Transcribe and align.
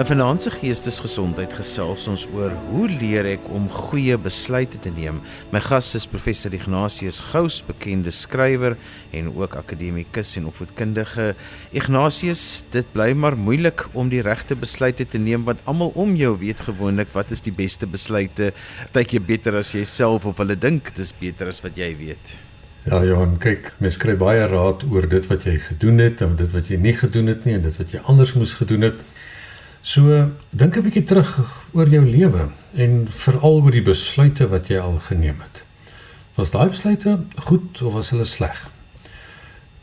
'n 0.00 0.06
Finansiële 0.08 0.56
geestesgesondheid 0.56 1.52
gesels 1.52 2.06
ons 2.08 2.22
oor 2.32 2.54
hoe 2.70 2.86
leer 2.88 3.26
ek 3.34 3.42
om 3.52 3.66
goeie 3.68 4.16
besluite 4.16 4.78
te 4.80 4.88
neem. 4.96 5.18
My 5.52 5.60
gas 5.60 5.90
is 5.98 6.06
professor 6.08 6.54
Ignatius 6.56 7.18
Gous, 7.20 7.58
bekende 7.60 8.08
skrywer 8.10 8.78
en 9.12 9.28
ook 9.36 9.58
akademikus 9.60 10.38
en 10.40 10.46
opvoedkundige. 10.48 11.34
Ignatius, 11.76 12.62
dit 12.72 12.88
bly 12.94 13.10
maar 13.12 13.36
moeilik 13.36 13.84
om 13.92 14.08
die 14.08 14.22
regte 14.24 14.56
besluite 14.56 15.04
te 15.04 15.20
neem 15.20 15.44
want 15.44 15.60
almal 15.68 15.92
om 15.92 16.16
jou 16.16 16.32
weet 16.46 16.64
gewoonlik 16.70 17.12
wat 17.12 17.36
is 17.36 17.44
die 17.44 17.52
beste 17.52 17.84
besluite. 17.84 18.54
Partykeer 18.94 19.28
beter 19.28 19.60
as 19.60 19.76
jouself 19.76 20.24
of 20.24 20.40
hulle 20.40 20.56
dink 20.56 20.94
dit 20.94 21.04
is 21.04 21.12
beter 21.12 21.52
as 21.52 21.60
wat 21.60 21.76
jy 21.76 21.92
weet. 22.00 22.36
Ja 22.88 23.04
Johan, 23.04 23.36
kyk, 23.36 23.74
mens 23.84 24.00
kry 24.00 24.16
baie 24.16 24.48
raad 24.48 24.88
oor 24.88 25.04
dit 25.04 25.28
wat 25.28 25.44
jy 25.44 25.60
gedoen 25.68 26.00
het 26.00 26.24
en 26.24 26.40
dit 26.40 26.56
wat 26.56 26.72
jy 26.72 26.80
nie 26.80 26.96
gedoen 26.96 27.34
het 27.36 27.44
nie 27.44 27.60
en 27.60 27.68
dit 27.68 27.84
wat 27.84 27.92
jy 27.92 28.06
anders 28.08 28.32
moes 28.32 28.56
gedoen 28.64 28.88
het. 28.94 29.08
So 29.82 30.30
dink 30.50 30.76
'n 30.76 30.82
bietjie 30.82 31.02
terug 31.02 31.38
oor 31.72 31.88
jou 31.88 32.04
lewe 32.04 32.48
en 32.74 33.06
veral 33.10 33.62
oor 33.62 33.70
die 33.70 33.82
besluite 33.82 34.48
wat 34.48 34.68
jy 34.68 34.78
al 34.78 34.98
geneem 34.98 35.40
het. 35.40 35.62
Was 36.34 36.50
daai 36.50 36.68
besluite 36.68 37.18
goed 37.36 37.82
of 37.82 37.92
was 37.92 38.10
hulle 38.10 38.24
sleg? 38.24 38.68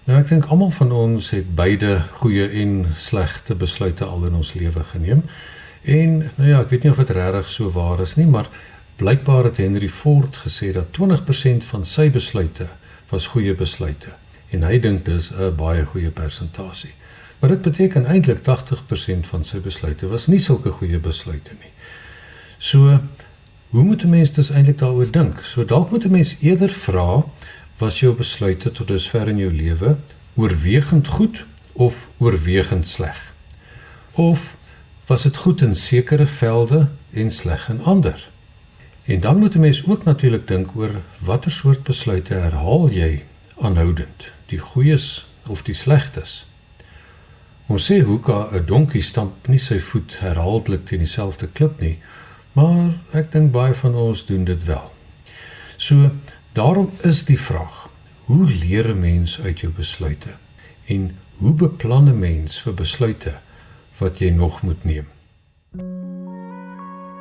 Nou 0.03 0.19
ek 0.19 0.29
dink 0.29 0.45
almal 0.45 0.71
van 0.71 0.91
ons 0.91 1.29
het 1.29 1.55
beide 1.55 2.03
goeie 2.11 2.49
en 2.49 2.93
slegte 2.97 3.55
besluite 3.55 4.05
al 4.05 4.25
in 4.25 4.35
ons 4.35 4.53
lewe 4.53 4.83
geneem. 4.83 5.23
En 5.81 6.31
nou 6.35 6.49
ja, 6.49 6.61
ek 6.61 6.69
weet 6.69 6.83
nie 6.83 6.91
of 6.91 6.97
dit 6.97 7.09
regtig 7.09 7.49
so 7.49 7.71
waar 7.71 8.01
is 8.01 8.15
nie, 8.15 8.27
maar 8.27 8.47
blykbaar 8.95 9.43
het 9.43 9.57
Henry 9.57 9.89
Ford 9.89 10.37
gesê 10.45 10.71
dat 10.71 10.93
20% 10.99 11.65
van 11.65 11.85
sy 11.85 12.09
besluite 12.09 12.67
was 13.09 13.27
goeie 13.27 13.55
besluite 13.55 14.13
en 14.51 14.63
hy 14.63 14.79
dink 14.79 15.05
dis 15.05 15.31
'n 15.31 15.55
baie 15.55 15.83
goeie 15.85 16.09
persentasie. 16.09 16.93
Maar 17.39 17.49
dit 17.49 17.61
beteken 17.61 18.05
eintlik 18.05 18.39
80% 18.39 19.27
van 19.29 19.45
sy 19.45 19.59
besluite 19.61 20.07
was 20.07 20.27
nie 20.27 20.39
sulke 20.39 20.71
goeie 20.71 20.99
besluite 20.99 21.53
nie. 21.59 21.71
So 22.57 22.99
hoe 23.69 23.83
moet 23.83 24.03
'n 24.03 24.09
mens 24.09 24.31
dus 24.31 24.49
eintlik 24.49 24.77
daaroor 24.77 25.11
dink? 25.11 25.43
So 25.43 25.65
dalk 25.65 25.91
moet 25.91 26.05
'n 26.05 26.11
mens 26.11 26.37
eerder 26.41 26.69
vra 26.69 27.25
was 27.77 27.99
jou 27.99 28.15
besluite 28.15 28.71
tot 28.71 28.87
dusver 28.87 29.27
in 29.27 29.37
jou 29.37 29.51
lewe 29.53 29.97
oorwegend 30.33 31.07
goed 31.07 31.45
of 31.73 32.09
oorwegend 32.17 32.87
sleg? 32.87 33.33
Of 34.11 34.55
was 35.05 35.23
dit 35.23 35.37
goed 35.37 35.61
in 35.61 35.75
sekere 35.75 36.25
velde 36.25 36.87
en 37.11 37.31
sleg 37.31 37.69
in 37.69 37.83
ander? 37.83 38.29
En 39.05 39.19
dan 39.19 39.37
moet 39.37 39.55
'n 39.55 39.59
mens 39.59 39.85
ook 39.87 40.03
natuurlik 40.03 40.47
dink 40.47 40.75
oor 40.75 41.01
watter 41.19 41.51
soort 41.51 41.83
besluite 41.83 42.33
herhaal 42.33 42.89
jy 42.89 43.23
aanhoudend, 43.61 44.31
die 44.45 44.59
goeies 44.59 45.25
of 45.45 45.61
die 45.61 45.75
slegtes? 45.75 46.45
Ons 47.67 47.85
sê 47.89 47.99
hoeka 47.99 48.47
'n 48.51 48.65
donkie 48.65 49.01
stamp 49.01 49.47
nie 49.47 49.59
sy 49.59 49.79
voet 49.79 50.19
herhaaldelik 50.19 50.85
teen 50.85 50.99
dieselfde 51.03 51.47
klip 51.47 51.81
nie, 51.81 51.97
maar 52.53 52.93
ek 53.11 53.31
dink 53.31 53.51
baie 53.51 53.73
van 53.73 53.95
ons 53.95 54.25
doen 54.25 54.45
dit 54.45 54.63
wel. 54.63 54.93
So 55.77 56.11
daarom 56.53 56.91
is 57.03 57.25
die 57.25 57.39
vraag: 57.39 57.89
Hoe 58.25 58.45
leer 58.47 58.87
'n 58.89 58.99
mens 58.99 59.39
uit 59.39 59.59
jou 59.59 59.71
besluite? 59.71 60.29
En 60.85 61.17
hoe 61.37 61.53
beplan 61.53 62.07
'n 62.09 62.19
mens 62.19 62.61
vir 62.61 62.73
besluite 62.73 63.33
wat 63.97 64.19
jy 64.19 64.29
nog 64.29 64.61
moet 64.61 64.83
neem? 64.83 65.07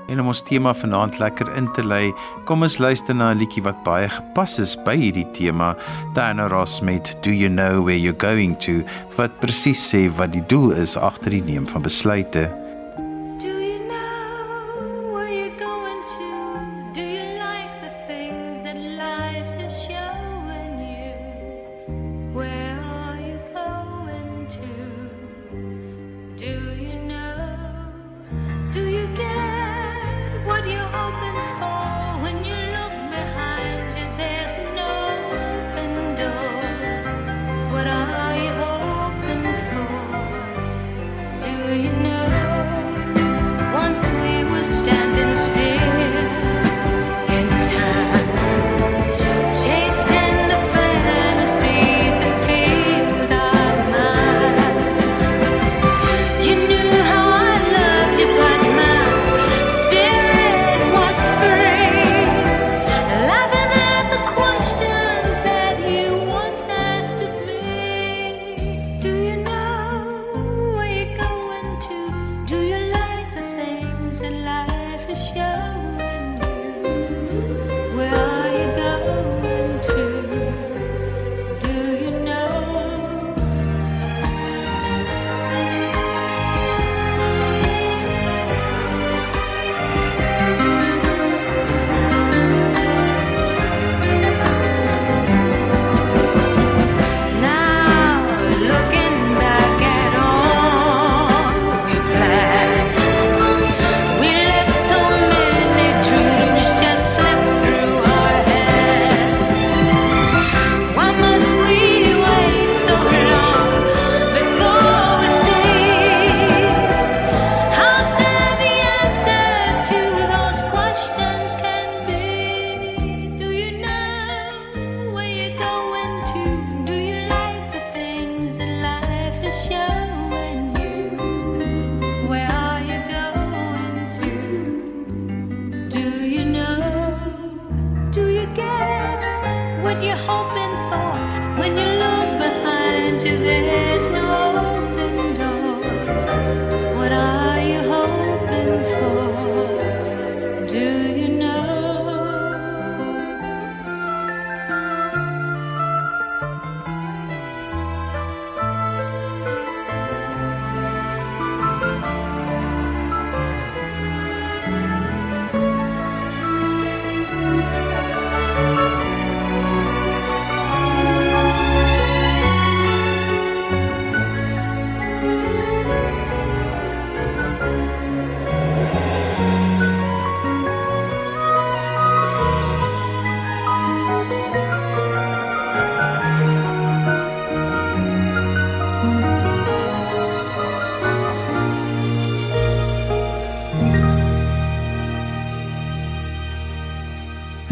En 0.09 0.21
om 0.21 0.27
ons 0.31 0.43
tema 0.43 0.75
vanaand 0.75 1.19
lekker 1.19 1.49
in 1.59 1.67
te 1.73 1.83
lei, 1.87 2.13
kom 2.47 2.63
ons 2.63 2.79
luister 2.79 3.15
na 3.15 3.33
'n 3.33 3.39
liedjie 3.39 3.63
wat 3.63 3.83
baie 3.85 4.09
gepas 4.09 4.59
is 4.59 4.77
by 4.85 4.97
hierdie 4.97 5.31
tema, 5.33 5.75
Diana 6.15 6.47
Ross 6.49 6.81
met 6.81 7.17
Do 7.23 7.31
You 7.31 7.51
Know 7.51 7.85
Where 7.85 8.01
You're 8.01 8.21
Going 8.21 8.57
To, 8.61 8.83
wat 9.17 9.41
presies 9.41 9.83
sê 9.93 10.09
wat 10.17 10.33
die 10.33 10.47
doel 10.47 10.71
is 10.73 10.97
agter 10.97 11.31
die 11.31 11.43
neem 11.43 11.67
van 11.67 11.83
besluite. 11.83 12.66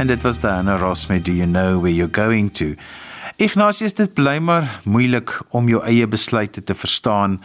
En 0.05 0.11
dit 0.11 0.23
was 0.23 0.39
Diana 0.39 0.77
Ross 0.77 1.07
met 1.07 1.25
Do 1.25 1.33
You 1.33 1.51
Know 1.51 1.81
Where 1.81 1.95
You're 1.95 2.15
Going 2.15 2.53
To. 2.55 2.75
Ignatius, 3.37 3.95
dit 3.95 4.13
bly 4.13 4.37
maar 4.39 4.81
moeilik 4.83 5.33
om 5.49 5.69
jou 5.69 5.81
eie 5.81 6.05
besluite 6.07 6.61
te 6.65 6.75
verstaan 6.77 7.39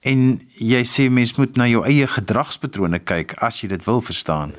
en 0.00 0.22
jy 0.56 0.80
sê 0.88 1.10
mens 1.12 1.34
moet 1.36 1.60
na 1.60 1.66
jou 1.68 1.82
eie 1.84 2.08
gedragspatrone 2.08 3.02
kyk 3.04 3.34
as 3.44 3.60
jy 3.60 3.68
dit 3.74 3.84
wil 3.84 4.00
verstaan. 4.00 4.56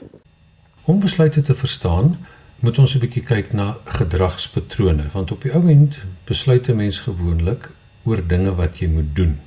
Om 0.85 1.01
besluite 1.01 1.41
te 1.41 1.57
verstaan, 1.57 2.19
moet 2.61 2.77
ons 2.77 2.93
'n 2.93 3.01
bietjie 3.01 3.25
kyk 3.25 3.53
na 3.53 3.77
gedragspatrone 3.97 5.09
want 5.17 5.31
op 5.31 5.41
die 5.41 5.53
ou 5.53 5.65
end 5.69 5.97
besluit 6.29 6.69
'n 6.69 6.75
mens 6.75 6.99
gewoonlik 6.99 7.71
oor 8.03 8.21
dinge 8.27 8.53
wat 8.55 8.77
jy 8.77 8.87
moet 8.87 9.15
doen. 9.15 9.39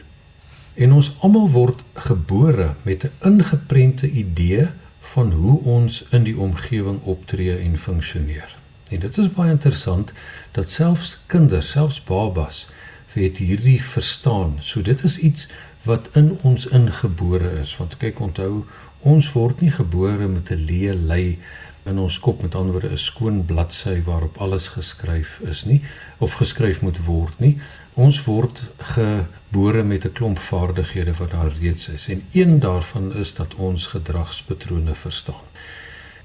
En 0.75 0.93
ons 0.93 1.15
almal 1.21 1.51
word 1.51 1.79
gebore 1.95 2.75
met 2.83 3.05
'n 3.05 3.31
ingeprente 3.31 4.11
idee 4.11 4.69
van 5.03 5.33
hoe 5.33 5.61
ons 5.61 6.05
in 6.11 6.23
die 6.25 6.37
omgewing 6.39 7.01
optree 7.03 7.57
en 7.59 7.79
funksioneer. 7.79 8.57
En 8.89 9.01
dit 9.01 9.19
is 9.19 9.33
baie 9.33 9.51
interessant 9.51 10.13
dat 10.53 10.71
selfs 10.71 11.19
kinders, 11.27 11.71
selfs 11.71 12.03
babas, 12.05 12.67
weet 13.13 13.37
hierdie 13.43 13.81
verstaan. 13.83 14.59
So 14.61 14.83
dit 14.83 15.03
is 15.05 15.19
iets 15.19 15.49
wat 15.83 16.09
in 16.13 16.39
ons 16.43 16.67
ingebore 16.67 17.51
is. 17.61 17.75
Want 17.77 17.97
kyk, 18.01 18.21
onthou, 18.21 18.65
ons 19.01 19.33
word 19.35 19.61
nie 19.61 19.73
gebore 19.75 20.29
met 20.29 20.51
'n 20.51 20.65
leë 20.71 20.95
lei 20.95 21.39
in 21.83 21.99
ons 21.99 22.19
kop 22.23 22.43
met 22.43 22.55
ander 22.55 22.73
woorde 22.73 22.93
'n 22.95 22.99
skoon 22.99 23.45
bladsy 23.45 24.03
waarop 24.03 24.37
alles 24.37 24.69
geskryf 24.69 25.41
is 25.41 25.65
nie 25.65 25.83
of 26.19 26.33
geskryf 26.33 26.81
moet 26.81 27.05
word 27.05 27.39
nie. 27.39 27.59
Ons 27.95 28.25
word 28.25 28.63
gebore 28.79 29.83
met 29.83 30.05
'n 30.05 30.13
klomp 30.13 30.39
vaardighede 30.39 31.15
wat 31.15 31.31
daar 31.31 31.53
reeds 31.61 31.89
is 31.89 32.09
en 32.09 32.23
een 32.33 32.61
daarvan 32.61 33.15
is 33.15 33.35
dat 33.35 33.55
ons 33.55 33.87
gedragspatrone 33.87 34.95
verstaan. 34.95 35.47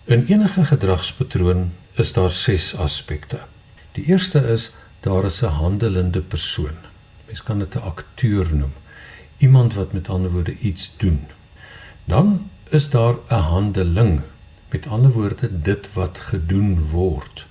In 0.03 0.25
enige 0.25 0.63
gedragspatroon 0.63 1.71
is 1.93 2.13
daar 2.13 2.31
6 2.31 2.75
aspekte. 2.75 3.39
Die 3.91 4.05
eerste 4.05 4.39
is 4.39 4.71
daar 4.99 5.25
is 5.25 5.41
'n 5.41 5.45
handelende 5.45 6.21
persoon. 6.21 6.77
Mens 7.25 7.43
kan 7.43 7.59
dit 7.59 7.75
'n 7.75 7.79
akteur 7.79 8.55
noem. 8.55 8.73
Iemand 9.37 9.73
wat 9.73 9.93
met 9.93 10.09
ander 10.09 10.31
woorde 10.31 10.57
iets 10.57 10.91
doen. 10.97 11.27
Dan 12.05 12.49
is 12.69 12.89
daar 12.89 13.15
'n 13.29 13.33
handeling 13.33 14.21
Met 14.69 14.87
ander 14.87 15.11
woorde 15.11 15.61
dit 15.61 15.93
wat 15.93 16.19
gedoen 16.19 16.87
word. 16.89 17.45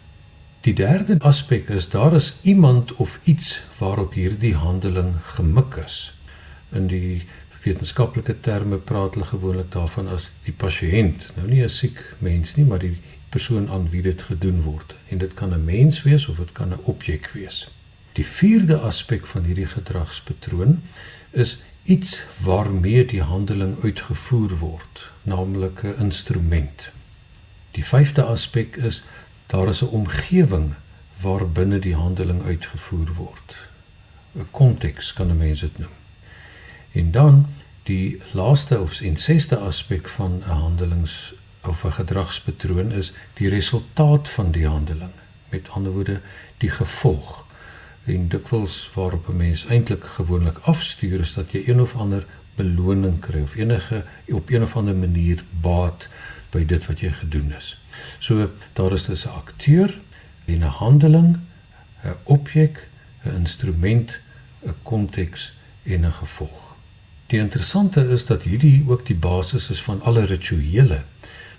Die 0.67 0.75
derde 0.75 1.15
aspek 1.23 1.69
is 1.69 1.89
daar 1.89 2.15
is 2.15 2.33
iemand 2.43 2.95
of 2.95 3.21
iets 3.25 3.63
waarop 3.79 4.13
hierdie 4.19 4.55
handeling 4.55 5.13
gemik 5.23 5.77
is. 5.85 6.13
In 6.75 6.89
die 6.91 7.23
wetenskaplike 7.63 8.35
terme 8.41 8.77
praat 8.77 9.15
hulle 9.15 9.29
gewoonlik 9.29 9.69
daarvan 9.71 10.09
as 10.11 10.27
die 10.43 10.55
pasiënt, 10.65 11.29
nou 11.37 11.47
nie 11.47 11.63
'n 11.63 11.71
siek 11.71 12.03
mens 12.19 12.57
nie, 12.57 12.65
maar 12.65 12.83
die 12.83 12.99
persoon 13.29 13.71
aan 13.71 13.89
wie 13.91 14.03
dit 14.03 14.23
gedoen 14.23 14.63
word. 14.63 14.95
En 15.09 15.19
dit 15.19 15.35
kan 15.35 15.55
'n 15.55 15.65
mens 15.65 16.03
wees 16.03 16.27
of 16.27 16.37
dit 16.37 16.53
kan 16.53 16.75
'n 16.75 16.83
objek 16.83 17.31
wees. 17.31 17.69
Die 18.13 18.27
vierde 18.27 18.79
aspek 18.79 19.27
van 19.27 19.45
hierdie 19.45 19.71
gedragspatroon 19.71 20.83
is 21.31 21.59
iets 21.85 22.23
waarmee 22.43 23.05
die 23.05 23.23
handeling 23.23 23.77
uitgevoer 23.83 24.59
word, 24.59 25.11
naamlik 25.23 25.83
'n 25.83 25.95
instrument. 25.99 26.91
Die 27.71 27.85
vyfde 27.85 28.23
aspek 28.23 28.77
is 28.77 29.03
daar 29.47 29.69
is 29.69 29.83
'n 29.83 29.95
omgewing 30.01 30.75
waarbinne 31.21 31.79
die 31.79 31.95
handeling 31.95 32.45
uitgevoer 32.45 33.13
word. 33.15 33.57
'n 34.35 34.47
Konteks 34.51 35.13
kan 35.13 35.31
'n 35.31 35.37
mens 35.37 35.61
dit 35.61 35.79
noem. 35.79 35.97
En 36.93 37.11
dan 37.11 37.47
die 37.83 38.23
laaste 38.31 38.81
of 38.81 39.01
en 39.01 39.17
sesde 39.17 39.57
aspek 39.57 40.09
van 40.09 40.43
'n 40.47 40.51
handelings 40.51 41.35
of 41.63 41.85
'n 41.85 41.93
gedragspatroon 41.93 42.93
is 42.93 43.13
die 43.35 43.49
resultaat 43.49 44.29
van 44.29 44.51
die 44.51 44.67
handeling. 44.67 45.11
Met 45.49 45.69
ander 45.69 45.93
woorde, 45.93 46.21
die 46.57 46.71
gevolg. 46.71 47.45
En 48.05 48.29
dikwels 48.29 48.91
waarop 48.95 49.29
'n 49.29 49.37
mens 49.37 49.67
eintlik 49.67 50.05
gewoonlik 50.05 50.59
afstuur 50.59 51.21
is 51.21 51.33
dat 51.33 51.53
jy 51.53 51.63
een 51.67 51.81
of 51.81 51.95
ander 51.95 52.27
beloning 52.55 53.21
kry 53.21 53.43
of 53.43 53.55
enige 53.55 54.05
op 54.29 54.51
een 54.51 54.63
of 54.63 54.77
ander 54.77 54.95
manier 54.95 55.45
baat 55.61 56.09
by 56.51 56.65
dit 56.65 56.87
wat 56.87 57.01
jy 57.01 57.11
gedoen 57.11 57.53
is. 57.53 57.77
So 58.19 58.51
daar 58.73 58.93
is 58.93 59.05
dus 59.05 59.25
'n 59.25 59.29
akteur 59.29 59.99
en 60.45 60.59
'n 60.59 60.63
handeling, 60.63 61.39
'n 62.05 62.17
objek, 62.23 62.89
'n 63.25 63.35
instrument, 63.35 64.19
'n 64.67 64.75
konteks 64.83 65.53
en 65.83 66.05
'n 66.07 66.13
gevolg. 66.13 66.67
Die 67.27 67.39
interessante 67.39 68.09
is 68.09 68.25
dat 68.25 68.43
hierdie 68.43 68.85
ook 68.89 69.07
die 69.07 69.17
basis 69.17 69.71
is 69.71 69.83
van 69.83 70.03
alle 70.03 70.25
rituele. 70.25 71.01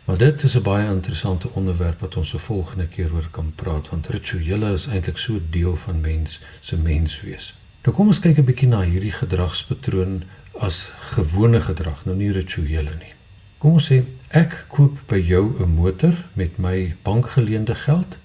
Maar 0.05 0.17
dit 0.17 0.43
is 0.43 0.55
'n 0.55 0.61
baie 0.61 0.87
interessante 0.87 1.49
onderwerp 1.49 1.99
wat 1.99 2.15
ons 2.15 2.33
'n 2.33 2.37
volgende 2.37 2.87
keer 2.87 3.13
oor 3.13 3.27
kan 3.31 3.51
praat 3.55 3.89
want 3.89 4.07
rituele 4.07 4.73
is 4.73 4.87
eintlik 4.87 5.17
so 5.17 5.41
deel 5.49 5.75
van 5.75 6.01
mens 6.01 6.39
se 6.59 6.77
menswees. 6.77 7.53
Nou 7.83 7.95
kom 7.95 8.07
ons 8.07 8.19
kyk 8.19 8.37
'n 8.37 8.43
bietjie 8.43 8.67
na 8.67 8.81
hierdie 8.81 9.11
gedragspatroon 9.11 10.23
as 10.59 10.89
gewone 10.99 11.61
gedrag, 11.61 12.05
nou 12.05 12.17
nie 12.17 12.31
rituele 12.31 12.95
nie. 12.99 13.13
Kom 13.57 13.79
ons 13.79 13.87
sê 13.89 14.03
ek 14.37 14.53
koop 14.69 14.99
by 15.09 15.17
jou 15.17 15.57
'n 15.63 15.73
motor 15.73 16.13
met 16.33 16.59
my 16.59 16.93
bankgeleende 17.03 17.75
geld 17.75 18.17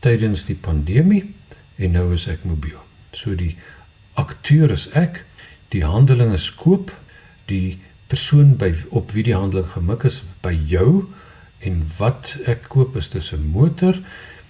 tydens 0.00 0.44
die 0.44 0.54
pandemie 0.54 1.34
en 1.76 1.90
nou 1.90 2.12
is 2.14 2.26
ek 2.26 2.44
mobiel. 2.44 2.78
So 3.12 3.34
die 3.34 3.56
akteur 4.14 4.70
is 4.70 4.88
ek, 4.94 5.24
die 5.68 5.84
handeling 5.84 6.32
is 6.32 6.54
koop, 6.54 6.92
die 7.46 7.78
persoon 8.06 8.56
by 8.56 8.74
op 8.90 9.12
wie 9.12 9.22
die 9.22 9.34
handeling 9.34 9.66
gemik 9.72 10.04
is 10.04 10.22
by 10.42 10.52
jou 10.52 11.08
en 11.58 11.90
wat 11.98 12.36
ek 12.46 12.68
koop 12.68 12.96
is 12.96 13.08
dis 13.08 13.32
'n 13.32 13.50
motor, 13.52 13.98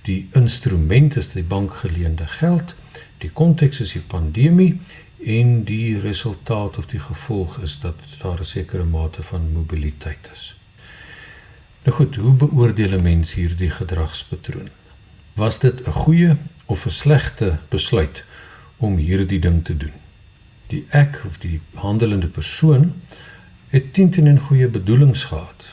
die 0.05 0.29
instrument 0.35 1.17
is 1.17 1.29
die 1.29 1.43
bankgeleende 1.43 2.27
geld, 2.27 2.75
die 3.19 3.31
konteks 3.31 3.81
is 3.81 3.93
die 3.93 4.07
pandemie 4.09 4.81
en 5.25 5.65
die 5.65 6.01
resultaat 6.01 6.79
of 6.79 6.87
die 6.87 7.01
gevolg 7.01 7.59
is 7.63 7.79
dat 7.81 7.95
daar 8.23 8.41
'n 8.41 8.45
sekere 8.45 8.85
mate 8.85 9.23
van 9.23 9.53
mobiliteit 9.53 10.31
is. 10.33 10.57
Nou 11.83 11.97
goed, 11.97 12.17
hoe 12.17 12.33
beoordeel 12.35 12.99
'n 12.99 13.03
mens 13.03 13.35
hierdie 13.35 13.71
gedragspatroon? 13.71 14.69
Was 15.33 15.59
dit 15.59 15.87
'n 15.87 15.91
goeie 15.91 16.37
of 16.65 16.87
'n 16.87 16.91
slegte 16.91 17.59
besluit 17.69 18.25
om 18.77 18.97
hierdie 18.97 19.39
ding 19.39 19.65
te 19.65 19.77
doen? 19.77 19.93
Die 20.67 20.87
ek 20.89 21.23
of 21.27 21.39
die 21.39 21.61
handelende 21.75 22.27
persoon 22.27 22.93
het 23.69 23.95
teen 23.95 24.11
teen 24.11 24.29
'n 24.29 24.39
goeie 24.39 24.69
bedoelings 24.69 25.25
gehad. 25.25 25.73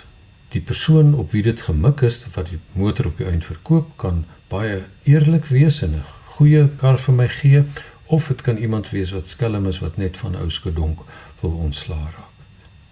Die 0.50 0.62
persoon 0.62 1.14
op 1.14 1.32
wie 1.32 1.42
dit 1.42 1.62
gemik 1.62 2.02
is 2.02 2.26
wat 2.34 2.50
die 2.50 2.60
motor 2.72 3.06
op 3.06 3.18
die 3.18 3.28
eind 3.28 3.46
verkoop 3.46 3.92
kan 3.96 4.26
baie 4.48 4.84
eerlik 5.04 5.46
wees 5.46 5.82
en 5.82 5.94
'n 5.94 6.04
goeie 6.26 6.70
kar 6.76 7.00
vir 7.00 7.14
my 7.14 7.28
gee 7.28 7.64
of 8.10 8.28
dit 8.28 8.42
kan 8.42 8.58
iemand 8.58 8.90
wees 8.90 9.12
wat 9.12 9.28
skelm 9.28 9.68
is 9.68 9.80
wat 9.80 9.98
net 9.98 10.18
van 10.18 10.36
ou 10.36 10.50
skedonk 10.50 11.02
wil 11.40 11.52
ontslaa 11.52 12.10
raak. 12.16 12.38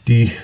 Die 0.03 0.38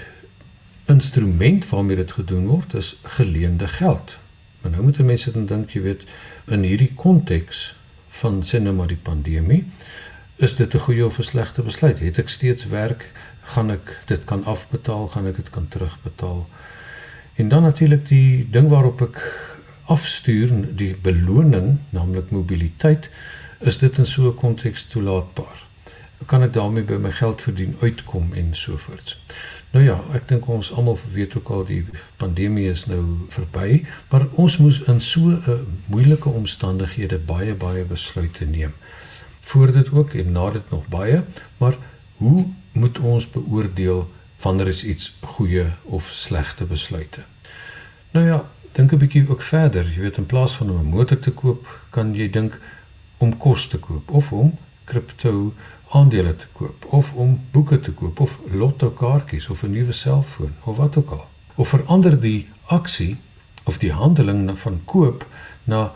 instrument 0.90 1.68
waarmee 1.70 1.96
dit 1.96 2.12
gedoen 2.12 2.48
word 2.48 2.74
is 2.74 2.96
geleende 3.04 3.68
geld. 3.68 4.18
Maar 4.62 4.72
nou 4.72 4.84
moet 4.84 4.98
mense 4.98 5.32
dan 5.32 5.46
dink 5.46 5.76
jy 5.78 5.82
weet 5.82 6.06
in 6.50 6.66
hierdie 6.66 6.94
konteks 6.96 7.76
van 8.18 8.42
sinema 8.46 8.88
die 8.90 8.98
pandemie 8.98 9.62
is 10.42 10.56
dit 10.56 10.74
'n 10.74 10.86
goeie 10.88 11.06
of 11.06 11.20
'n 11.20 11.24
slegte 11.24 11.62
besluit? 11.62 12.00
Het 12.00 12.18
ek 12.18 12.30
steeds 12.30 12.66
werk? 12.66 13.10
Gaan 13.42 13.72
ek 13.72 14.02
dit 14.06 14.24
kan 14.24 14.46
afbetaal? 14.46 15.08
Gaan 15.08 15.28
ek 15.28 15.36
dit 15.36 15.50
kan 15.50 15.68
terugbetaal? 15.68 16.50
En 17.36 17.50
dan 17.50 17.62
natuurlik 17.62 18.08
die 18.08 18.48
ding 18.50 18.70
waarop 18.70 19.02
ek 19.02 19.18
afstuur 19.86 20.76
die 20.76 20.96
beloning, 21.02 21.78
naamlik 21.90 22.30
mobiliteit 22.30 23.10
is 23.64 23.78
dit 23.78 23.98
in 23.98 24.08
so 24.08 24.28
'n 24.28 24.36
konteks 24.36 24.84
toelaatbaar? 24.84 25.64
Kan 26.26 26.44
ek 26.44 26.54
daarmee 26.54 26.84
by 26.84 26.94
my 26.94 27.12
geld 27.12 27.42
verdien 27.42 27.76
uitkom 27.82 28.34
en 28.34 28.56
so 28.56 28.78
voort? 28.78 29.18
Nou 29.72 29.86
ja, 29.86 29.96
ek 30.14 30.28
dink 30.28 30.48
ons 30.48 30.72
almal 30.72 31.00
weet 31.14 31.36
ook 31.38 31.50
al 31.50 31.66
die 31.66 31.86
pandemie 32.18 32.70
is 32.70 32.86
nou 32.86 33.02
verby, 33.30 33.86
maar 34.10 34.28
ons 34.32 34.58
moes 34.58 34.82
in 34.82 35.02
so 35.02 35.20
'n 35.20 35.80
moeilike 35.86 36.30
omstandighede 36.30 37.18
baie 37.18 37.54
baie 37.54 37.84
besluite 37.84 38.46
neem. 38.46 38.74
Voor 39.42 39.72
dit 39.72 39.92
ook 39.92 40.14
en 40.14 40.32
na 40.32 40.50
dit 40.50 40.70
nog 40.70 40.88
baie, 40.88 41.24
maar 41.58 41.76
hoe 42.18 42.46
moet 42.72 43.00
ons 43.00 43.30
beoordeel 43.30 44.12
wanneer 44.42 44.68
is 44.68 44.84
iets 44.84 45.16
goeie 45.20 45.66
of 45.84 46.10
slegte 46.10 46.64
besluite? 46.66 47.22
Nou 48.12 48.26
ja, 48.26 48.46
dink 48.72 48.92
'n 48.92 48.98
bietjie 48.98 49.30
ook 49.30 49.42
verder. 49.42 49.86
Jy 49.86 50.00
weet 50.00 50.18
in 50.18 50.26
plaas 50.26 50.56
van 50.56 50.68
'n 50.68 50.86
motor 50.86 51.20
te 51.20 51.32
koop, 51.32 51.68
kan 51.90 52.16
jy 52.16 52.30
dink 52.30 52.60
om 53.24 53.38
kos 53.38 53.68
te 53.72 53.80
koop 53.80 54.12
of 54.20 54.32
om 54.32 54.52
kripto 54.90 55.54
aandele 55.98 56.34
te 56.42 56.50
koop 56.58 56.86
of 56.98 57.12
om 57.24 57.38
boeke 57.52 57.80
te 57.80 57.94
koop 58.00 58.20
of 58.26 58.38
lotto 58.52 58.90
kaartjies 59.02 59.48
of 59.54 59.64
'n 59.64 59.72
nuwe 59.72 59.92
selfoon 59.92 60.54
of 60.64 60.78
wat 60.78 60.98
ook 60.98 61.10
al. 61.10 61.26
Of 61.56 61.70
verander 61.70 62.20
die 62.20 62.50
aksie 62.66 63.18
of 63.64 63.78
die 63.78 63.92
handeling 63.92 64.60
van 64.60 64.82
koop 64.86 65.26
na 65.64 65.92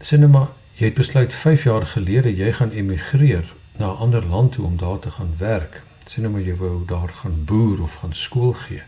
sinema 0.00 0.48
jy 0.74 0.84
het 0.84 0.94
besluit 0.94 1.34
5 1.34 1.64
jaar 1.64 1.86
gelede 1.86 2.36
jy 2.36 2.52
gaan 2.52 2.70
emigreer 2.70 3.52
na 3.78 3.86
'n 3.86 3.96
ander 3.96 4.26
land 4.26 4.52
toe 4.52 4.64
om 4.64 4.76
daar 4.76 4.98
te 4.98 5.10
gaan 5.10 5.34
werk. 5.38 5.82
Sinema 6.06 6.38
jy 6.38 6.56
wou 6.56 6.84
daar 6.86 7.12
gaan 7.22 7.44
boer 7.44 7.82
of 7.82 7.94
gaan 7.94 8.14
skool 8.14 8.52
gee. 8.52 8.82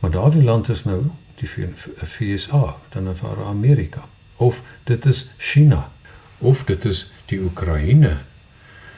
Maar 0.00 0.10
daardie 0.10 0.44
land 0.44 0.68
is 0.68 0.84
nou 0.84 1.02
die 1.34 1.48
FSA, 1.96 2.76
dan 2.88 3.16
vir 3.16 3.44
Amerika. 3.44 4.02
of 4.42 4.62
dit 4.84 5.04
is 5.04 5.26
China 5.36 5.90
of 6.38 6.64
dit 6.64 6.84
is 6.84 7.10
die 7.32 7.40
Oekraïne 7.40 8.16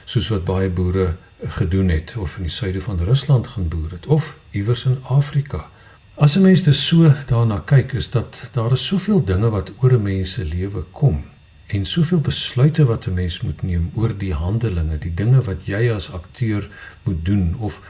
soos 0.04 0.28
wat 0.32 0.44
baie 0.44 0.68
boere 0.68 1.14
gedoen 1.58 1.88
het 1.88 2.14
of 2.20 2.36
in 2.36 2.48
die 2.48 2.52
suide 2.52 2.80
van 2.80 2.98
Rusland 2.98 3.46
gaan 3.46 3.68
boer 3.68 3.90
het 3.96 4.06
of 4.06 4.34
iewers 4.50 4.84
in 4.84 4.98
Afrika. 5.02 5.68
As 6.14 6.36
'n 6.36 6.42
mens 6.42 6.62
dit 6.62 6.74
so 6.74 7.12
daarna 7.26 7.62
kyk, 7.64 7.92
is 7.92 8.10
dat 8.10 8.50
daar 8.52 8.72
is 8.72 8.86
soveel 8.86 9.24
dinge 9.24 9.50
wat 9.50 9.72
oor 9.80 9.92
'n 9.92 10.02
mens 10.02 10.32
se 10.32 10.44
lewe 10.44 10.84
kom 10.90 11.24
en 11.66 11.86
soveel 11.86 12.20
besluite 12.20 12.84
wat 12.84 13.06
'n 13.06 13.14
mens 13.14 13.40
moet 13.40 13.62
neem 13.62 13.90
oor 13.94 14.18
die 14.18 14.34
handelinge, 14.34 14.98
die 14.98 15.14
dinge 15.14 15.42
wat 15.42 15.66
jy 15.66 15.92
as 15.92 16.12
akteur 16.12 16.68
moet 17.02 17.24
doen 17.24 17.56
of 17.58 17.80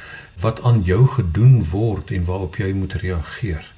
wat 0.40 0.62
aan 0.62 0.82
jou 0.82 1.06
gedoen 1.06 1.64
word 1.70 2.10
en 2.10 2.24
waarop 2.24 2.56
jy 2.56 2.72
moet 2.72 2.92
reageer. 2.92 3.72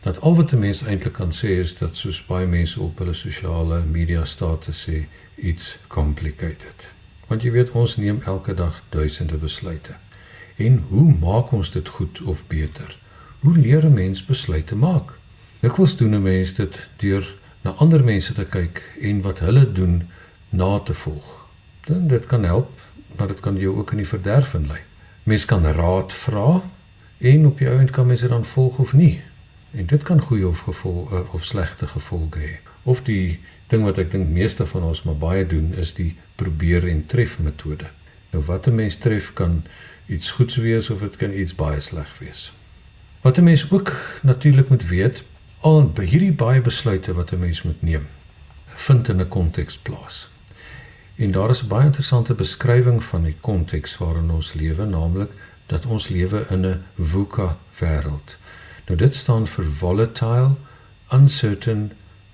Dat 0.00 0.20
al 0.20 0.36
wat 0.36 0.52
'n 0.52 0.58
mens 0.58 0.82
eintlik 0.82 1.12
kan 1.12 1.32
sê 1.32 1.48
is 1.60 1.76
dat 1.76 1.96
soos 1.96 2.26
baie 2.26 2.46
mense 2.46 2.80
op 2.80 2.98
hulle 2.98 3.14
sosiale 3.14 3.82
media 3.90 4.24
status 4.24 4.88
sê, 4.88 5.06
it's 5.34 5.76
complicated. 5.86 6.88
Want 7.26 7.42
jy 7.42 7.50
weet 7.50 7.70
ons 7.70 7.96
neem 7.96 8.20
elke 8.24 8.54
dag 8.54 8.82
duisende 8.88 9.36
besluite. 9.36 9.96
En 10.56 10.84
hoe 10.88 11.14
maak 11.20 11.52
ons 11.52 11.70
dit 11.70 11.88
goed 11.88 12.20
of 12.22 12.46
beter? 12.46 12.98
Hoe 13.40 13.56
leer 13.58 13.84
'n 13.84 13.92
mens 13.92 14.24
besluite 14.24 14.76
maak? 14.76 15.18
Ek 15.60 15.76
wil 15.76 15.96
doen 15.96 16.14
'n 16.14 16.22
mens 16.22 16.54
dit 16.54 16.88
deur 16.96 17.34
na 17.62 17.70
ander 17.70 18.04
mense 18.04 18.32
te 18.32 18.44
kyk 18.44 18.82
en 19.00 19.20
wat 19.20 19.38
hulle 19.38 19.72
doen 19.72 20.08
na 20.48 20.78
te 20.78 20.94
volg. 20.94 21.46
Dan 21.84 22.06
dit 22.06 22.26
kan 22.26 22.44
help, 22.44 22.70
maar 23.16 23.26
dit 23.26 23.40
kan 23.40 23.56
jou 23.56 23.76
ook 23.76 23.90
in 23.90 23.96
die 23.96 24.08
verderf 24.08 24.54
inlei. 24.54 24.80
Mens 25.22 25.44
kan 25.44 25.64
raad 25.64 26.12
vra 26.12 26.62
en 27.18 27.46
op 27.46 27.58
die 27.58 27.68
ouend 27.68 27.90
kan 27.90 28.06
mens 28.06 28.20
dit 28.20 28.30
dan 28.30 28.44
volg 28.44 28.78
of 28.78 28.92
nie. 28.92 29.22
En 29.70 29.86
dit 29.86 30.02
kan 30.02 30.20
goeie 30.20 30.48
of 30.48 30.58
gevolg 30.58 31.12
eh, 31.12 31.34
of 31.34 31.44
slegte 31.44 31.86
gevolge 31.86 32.38
hê. 32.38 32.58
Of 32.82 33.02
die 33.02 33.40
ding 33.74 33.84
wat 33.86 33.98
ek 33.98 34.12
dink 34.14 34.30
meeste 34.30 34.66
van 34.70 34.86
ons 34.90 35.02
maar 35.06 35.18
baie 35.18 35.46
doen 35.50 35.72
is 35.82 35.94
die 35.98 36.12
probeer 36.38 36.86
en 36.88 37.02
tref 37.10 37.38
metode. 37.42 37.90
Nou 38.30 38.42
wat 38.46 38.66
'n 38.66 38.74
mens 38.74 38.96
tref 38.96 39.32
kan 39.32 39.64
iets 40.06 40.30
goeds 40.30 40.56
wees 40.56 40.90
of 40.90 41.00
dit 41.00 41.16
kan 41.16 41.32
iets 41.32 41.54
baie 41.54 41.80
sleg 41.80 42.10
wees. 42.18 42.52
Wat 43.22 43.38
'n 43.38 43.44
mens 43.44 43.70
ook 43.70 43.92
natuurlik 44.22 44.68
moet 44.68 44.86
weet, 44.88 45.24
al 45.60 45.88
by 45.88 46.04
hierdie 46.04 46.32
baie 46.32 46.60
besluite 46.60 47.14
wat 47.14 47.32
'n 47.32 47.38
mens 47.38 47.62
moet 47.62 47.82
neem, 47.82 48.06
vind 48.74 49.08
in 49.08 49.20
'n 49.20 49.28
konteks 49.28 49.78
plaas. 49.78 50.28
En 51.16 51.30
daar 51.30 51.50
is 51.50 51.62
'n 51.62 51.68
baie 51.68 51.84
interessante 51.84 52.34
beskrywing 52.34 53.04
van 53.04 53.22
die 53.22 53.36
konteks 53.40 53.98
waarin 53.98 54.30
ons 54.30 54.52
lewe, 54.52 54.84
naamlik 54.84 55.30
dat 55.66 55.86
ons 55.86 56.08
lewe 56.08 56.46
in 56.50 56.66
'n 56.66 56.82
VUCA 56.96 57.58
wêreld. 57.80 58.36
Nou 58.86 58.98
dit 58.98 59.14
staan 59.14 59.46
vir 59.46 59.64
volatile, 59.64 60.54
uncertain, 61.12 61.92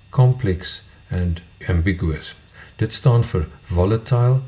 complex 0.09 0.83
and 1.11 1.41
ambiguous. 1.67 2.35
Dit 2.75 2.93
staan 2.93 3.25
vir 3.25 3.47
volatile, 3.67 4.41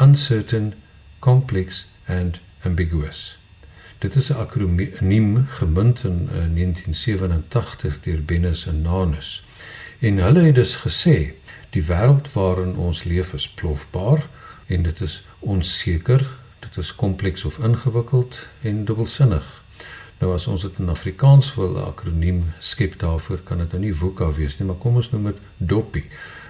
uncertain, 0.00 0.74
complex 1.18 1.86
and 2.06 2.40
ambiguous. 2.62 3.36
Dit 3.98 4.14
is 4.14 4.28
'n 4.28 4.36
akroniem 4.36 5.46
gemunt 5.48 6.04
in 6.04 6.28
uh, 6.32 6.44
1987 6.54 8.00
deur 8.00 8.24
Bennis 8.24 8.66
en 8.66 8.82
Nanus. 8.82 9.44
En 9.98 10.16
hulle 10.16 10.42
het 10.42 10.54
dus 10.54 10.74
gesê 10.76 11.32
die 11.70 11.82
wêreld 11.82 12.32
waarin 12.32 12.76
ons 12.76 13.04
leef 13.04 13.32
is 13.32 13.48
plofbaar 13.48 14.26
en 14.66 14.82
dit 14.82 15.00
is 15.00 15.22
onseker, 15.38 16.28
dit 16.58 16.76
is 16.76 16.94
kompleks 16.94 17.44
of 17.44 17.58
ingewikkeld 17.58 18.46
en 18.60 18.84
dubbelsinnig. 18.84 19.64
Nou 20.18 20.32
as 20.32 20.46
ons 20.46 20.62
dit 20.62 20.78
in 20.78 20.88
Afrikaans 20.88 21.54
wil 21.54 21.76
'n 21.76 21.88
akroniem 21.92 22.52
skep 22.58 22.98
daarvoor 22.98 23.38
kan 23.44 23.58
dit 23.58 23.72
nou 23.72 23.80
nie 23.82 23.94
VUCA 23.94 24.32
wees 24.32 24.58
nie, 24.58 24.66
maar 24.66 24.76
kom 24.76 24.96
ons 24.96 25.10
noem 25.10 25.24
dit 25.24 25.36
DOPI. 25.56 26.04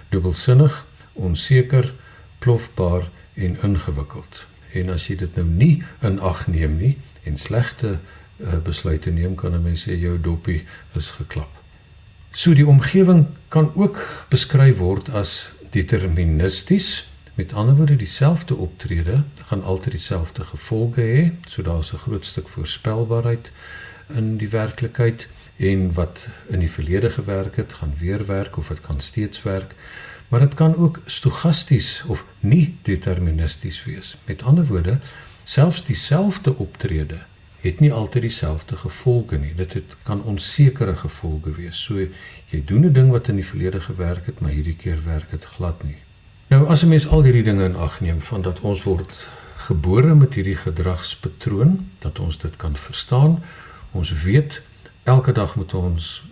Dubbelsinnig, 0.09 0.85
onseker, 1.13 1.93
plofbaar 2.39 3.09
en 3.35 3.57
ingewikkeld. 3.63 4.47
En 4.73 4.89
as 4.89 5.07
jy 5.07 5.17
dit 5.17 5.37
nou 5.37 5.47
nie 5.47 5.83
in 6.01 6.21
ag 6.21 6.47
neem 6.47 6.77
nie 6.77 6.97
en 7.25 7.37
slegte 7.37 7.99
uh, 8.37 8.59
besluite 8.65 9.11
neem, 9.11 9.35
kan 9.35 9.53
'n 9.53 9.63
mens 9.63 9.83
sê 9.89 9.99
jou 9.99 10.21
dopie 10.21 10.65
is 10.95 11.07
geklap. 11.07 11.51
So 12.33 12.55
die 12.55 12.67
omgewing 12.67 13.27
kan 13.49 13.71
ook 13.75 14.27
beskryf 14.29 14.77
word 14.77 15.09
as 15.09 15.49
deterministies. 15.71 17.09
Met 17.37 17.53
ander 17.53 17.77
woorde, 17.77 17.97
dieselfde 17.97 18.55
optrede 18.55 19.23
gaan 19.45 19.63
altyd 19.63 19.93
dieselfde 19.93 20.45
gevolge 20.45 21.01
hê. 21.01 21.49
So 21.49 21.63
daar's 21.63 21.93
'n 21.93 22.05
groot 22.05 22.27
stuk 22.27 22.49
voorspelbaarheid 22.49 23.51
in 24.15 24.37
die 24.37 24.49
werklikheid 24.49 25.29
en 25.57 25.93
wat 25.93 26.27
in 26.47 26.59
die 26.59 26.71
verlede 26.71 27.11
gewerk 27.11 27.57
het, 27.57 27.73
gaan 27.73 27.95
weer 27.99 28.27
werk 28.27 28.57
of 28.57 28.69
dit 28.69 28.81
kan 28.81 29.01
steeds 29.01 29.43
werk 29.43 29.75
maar 30.29 30.41
dit 30.41 30.55
kan 30.55 30.77
ook 30.77 31.01
stogasties 31.07 32.03
of 32.07 32.25
nie 32.41 32.79
deterministies 32.83 33.85
wees. 33.85 34.17
Met 34.25 34.43
ander 34.43 34.67
woorde, 34.67 34.99
selfs 35.45 35.85
dieselfde 35.85 36.57
optrede 36.57 37.19
het 37.61 37.81
nie 37.81 37.93
altyd 37.93 38.23
dieselfde 38.23 38.77
gevolge 38.77 39.39
nie. 39.39 39.55
Dit 39.55 39.73
het 39.73 39.97
kan 40.03 40.23
onsekere 40.23 40.97
gevolge 40.97 41.55
wees. 41.55 41.83
So 41.83 41.99
jy 42.51 42.63
doen 42.65 42.85
'n 42.85 42.93
ding 42.93 43.11
wat 43.11 43.29
in 43.29 43.35
die 43.35 43.47
verlede 43.47 43.81
gewerk 43.81 44.27
het, 44.27 44.41
maar 44.41 44.51
hierdie 44.51 44.77
keer 44.77 45.05
werk 45.05 45.31
dit 45.31 45.45
glad 45.45 45.83
nie. 45.83 46.06
Nou 46.47 46.67
as 46.67 46.83
'n 46.83 46.89
mens 46.89 47.09
al 47.09 47.23
hierdie 47.23 47.43
dinge 47.43 47.65
in 47.65 47.77
ag 47.77 48.01
neem 48.01 48.21
van 48.21 48.43
dat 48.43 48.61
ons 48.61 48.83
word 48.83 49.29
gebore 49.57 50.15
met 50.15 50.35
hierdie 50.35 50.57
gedragspatroon, 50.57 51.91
dat 51.99 52.19
ons 52.19 52.39
dit 52.39 52.57
kan 52.57 52.77
verstaan, 52.77 53.43
ons 53.91 54.23
weet 54.23 54.63
elke 55.03 55.33
dag 55.33 55.57
moet 55.57 55.75
ons 55.75 56.23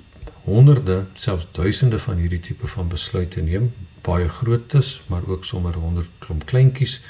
honderde, 0.42 1.04
selfs 1.14 1.46
duisende 1.52 1.98
van 1.98 2.16
hierdie 2.16 2.40
tipe 2.40 2.66
van 2.66 2.88
besluite 2.88 3.40
neem, 3.40 3.72
baie 4.00 4.28
grootes, 4.28 5.02
maar 5.06 5.22
ook 5.26 5.44
sommer 5.44 5.74
100 5.74 6.08
klomp 6.18 6.46
kleintjies 6.46 7.00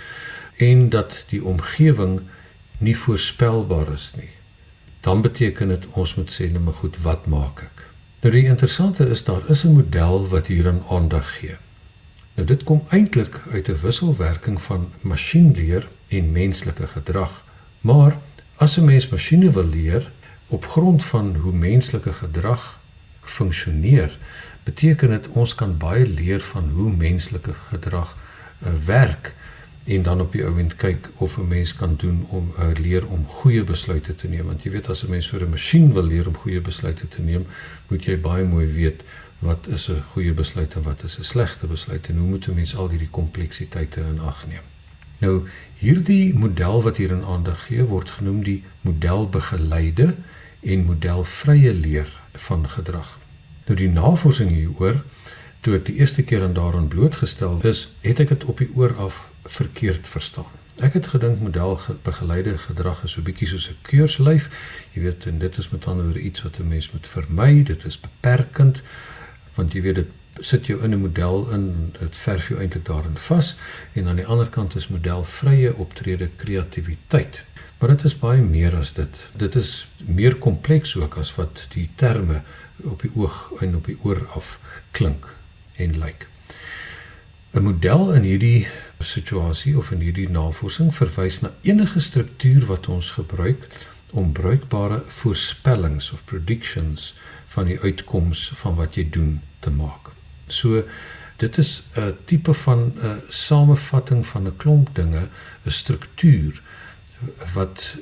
en 0.56 0.88
dat 0.88 1.24
die 1.28 1.44
omgewing 1.44 2.20
nie 2.78 2.96
voorspelbaar 2.98 3.92
is 3.92 4.12
nie. 4.16 4.30
Dan 5.00 5.20
beteken 5.20 5.68
dit 5.68 5.86
ons 5.90 6.14
moet 6.14 6.32
sê 6.32 6.48
net 6.52 6.64
maar 6.64 6.80
goed, 6.80 6.96
wat 7.02 7.26
maak 7.26 7.60
ek? 7.62 7.84
Nou 8.22 8.32
die 8.32 8.46
interessante 8.48 9.08
is 9.08 9.24
daar 9.24 9.42
is 9.48 9.64
'n 9.64 9.72
model 9.72 10.28
wat 10.28 10.46
hierin 10.46 10.82
aandag 10.88 11.38
gee. 11.38 11.56
Nou 12.34 12.46
dit 12.46 12.62
kom 12.62 12.82
eintlik 12.88 13.40
uit 13.50 13.68
'n 13.68 13.80
wisselwerking 13.82 14.62
van 14.62 14.92
masjienleer 15.00 15.88
en 16.08 16.32
menslike 16.32 16.86
gedrag. 16.86 17.44
Maar 17.80 18.18
as 18.56 18.76
'n 18.76 18.84
mens 18.84 19.08
masjiene 19.08 19.50
wil 19.50 19.68
leer 19.68 20.10
op 20.46 20.66
grond 20.66 21.04
van 21.04 21.34
hoe 21.34 21.52
menslike 21.52 22.12
gedrag 22.12 22.80
funksioneer, 23.20 24.18
beteken 24.64 25.08
dit 25.08 25.28
ons 25.28 25.54
kan 25.54 25.76
baie 25.78 26.06
leer 26.06 26.40
van 26.40 26.70
hoe 26.70 26.96
menslike 26.96 27.54
gedrag 27.68 28.16
uh, 28.66 28.68
werk 28.84 29.34
en 29.84 30.02
dan 30.02 30.20
op 30.20 30.32
die 30.32 30.44
ouend 30.44 30.76
kyk 30.76 31.10
of 31.16 31.36
'n 31.38 31.48
mens 31.48 31.74
kan 31.76 31.94
doen 31.96 32.26
om 32.28 32.52
uh, 32.58 32.64
leer 32.80 33.06
om 33.06 33.26
goeie 33.26 33.64
besluite 33.64 34.14
te 34.16 34.28
neem 34.28 34.46
want 34.46 34.62
jy 34.62 34.70
weet 34.70 34.88
as 34.88 35.04
'n 35.04 35.10
mens 35.10 35.28
vir 35.28 35.44
'n 35.44 35.50
masjien 35.50 35.92
wil 35.92 36.02
leer 36.02 36.26
om 36.26 36.36
goeie 36.36 36.60
besluite 36.60 37.08
te 37.08 37.22
neem 37.22 37.46
moet 37.88 38.04
jy 38.04 38.20
baie 38.20 38.44
mooi 38.44 38.66
weet 38.72 39.02
wat 39.44 39.66
is 39.68 39.88
'n 39.88 40.02
goeie 40.12 40.32
besluit 40.32 40.74
en 40.74 40.82
wat 40.82 41.02
is 41.02 41.18
'n 41.18 41.30
slegte 41.32 41.66
besluit 41.66 42.08
en 42.08 42.16
hoe 42.18 42.28
moet 42.28 42.48
'n 42.48 42.54
mens 42.54 42.76
al 42.76 42.88
hierdie 42.88 43.14
kompleksiteite 43.20 44.00
in 44.00 44.20
ag 44.20 44.46
neem 44.46 44.66
nou 45.18 45.46
hierdie 45.78 46.34
model 46.34 46.82
wat 46.82 46.96
hier 46.96 47.10
in 47.10 47.24
aandag 47.24 47.66
gee 47.66 47.84
word 47.84 48.10
genoem 48.10 48.42
die 48.44 48.62
modelbegeleide 48.80 50.14
en 50.64 50.84
modelvrye 50.84 51.74
leer 51.74 52.08
van 52.32 52.68
gedrag. 52.68 53.18
Nou 53.66 53.76
die 53.78 53.88
navorsing 53.88 54.50
hieroor 54.50 55.02
toe 55.64 55.78
ek 55.78 55.86
die 55.88 55.96
eerste 56.00 56.24
keer 56.24 56.42
aan 56.44 56.56
daaraan 56.56 56.90
blootgestel 56.92 57.60
is, 57.64 57.86
het 58.04 58.20
ek 58.20 58.34
dit 58.34 58.44
op 58.44 58.60
die 58.60 58.68
oor 58.76 58.92
af 59.00 59.22
verkeerd 59.44 60.08
verstaan. 60.08 60.50
Ek 60.84 60.96
het 60.98 61.06
gedink 61.12 61.40
modelbegeleide 61.40 62.56
gedrag 62.58 63.04
is 63.06 63.14
so 63.14 63.24
bietjie 63.24 63.48
soos 63.48 63.68
'n 63.70 63.78
keurslyf. 63.88 64.48
Jy 64.92 65.02
weet 65.02 65.26
en 65.26 65.38
dit 65.38 65.58
is 65.58 65.68
met 65.68 65.86
ander 65.86 66.04
woorde 66.04 66.20
iets 66.20 66.42
wat 66.42 66.58
'n 66.58 66.68
mens 66.68 66.90
moet 66.92 67.08
vermy. 67.08 67.62
Dit 67.62 67.84
is 67.84 68.00
beperkend 68.00 68.82
want 69.54 69.72
jy 69.72 69.82
weet 69.82 69.94
dit 70.02 70.12
sit 70.40 70.66
jou 70.66 70.82
in 70.82 70.90
'n 70.90 71.00
model 71.00 71.50
in 71.50 71.94
dit 71.98 72.16
verf 72.18 72.48
jou 72.48 72.60
eintlik 72.60 72.84
daarin 72.84 73.16
vas 73.16 73.54
en 73.92 74.08
aan 74.08 74.16
die 74.16 74.26
ander 74.26 74.48
kant 74.48 74.76
is 74.76 74.88
modelvrye 74.88 75.74
optrede 75.74 76.28
kreatiwiteit. 76.36 77.44
Maar 77.78 77.88
dit 77.88 78.04
is 78.04 78.18
baie 78.18 78.42
meer 78.42 78.76
as 78.76 78.92
dit. 78.92 79.16
Dit 79.36 79.54
is 79.54 79.86
meer 79.96 80.34
kompleks 80.34 80.96
ook 80.96 81.16
as 81.16 81.34
wat 81.34 81.66
die 81.74 81.90
terme 81.94 82.42
op 82.82 83.02
die 83.02 83.10
oog 83.14 83.52
en 83.60 83.76
op 83.76 83.86
die 83.86 83.98
oor 84.02 84.26
af 84.34 84.58
klink 84.90 85.34
en 85.76 85.98
lyk. 85.98 86.26
'n 87.52 87.62
Model 87.62 88.12
in 88.12 88.22
hierdie 88.22 88.66
situasie 88.98 89.76
of 89.78 89.90
in 89.90 90.00
hierdie 90.00 90.28
navorsing 90.30 90.94
verwys 90.94 91.40
na 91.40 91.52
enige 91.62 92.00
struktuur 92.00 92.66
wat 92.66 92.88
ons 92.88 93.10
gebruik 93.10 93.68
om 94.10 94.32
bruikbare 94.32 95.02
voorspellings 95.06 96.10
of 96.10 96.24
predictions 96.24 97.14
van 97.54 97.70
die 97.70 97.80
uitkoms 97.80 98.52
van 98.60 98.74
wat 98.74 98.94
jy 98.98 99.08
doen 99.10 99.40
te 99.64 99.70
maak. 99.70 100.10
So 100.48 100.82
dit 101.42 101.58
is 101.58 101.82
'n 101.96 102.16
tipe 102.24 102.54
van 102.54 102.80
'n 103.02 103.22
samevatting 103.28 104.26
van 104.26 104.46
'n 104.46 104.56
klomp 104.56 104.88
dinge, 104.94 105.28
'n 105.66 105.70
struktuur 105.70 106.62
wat 107.54 107.96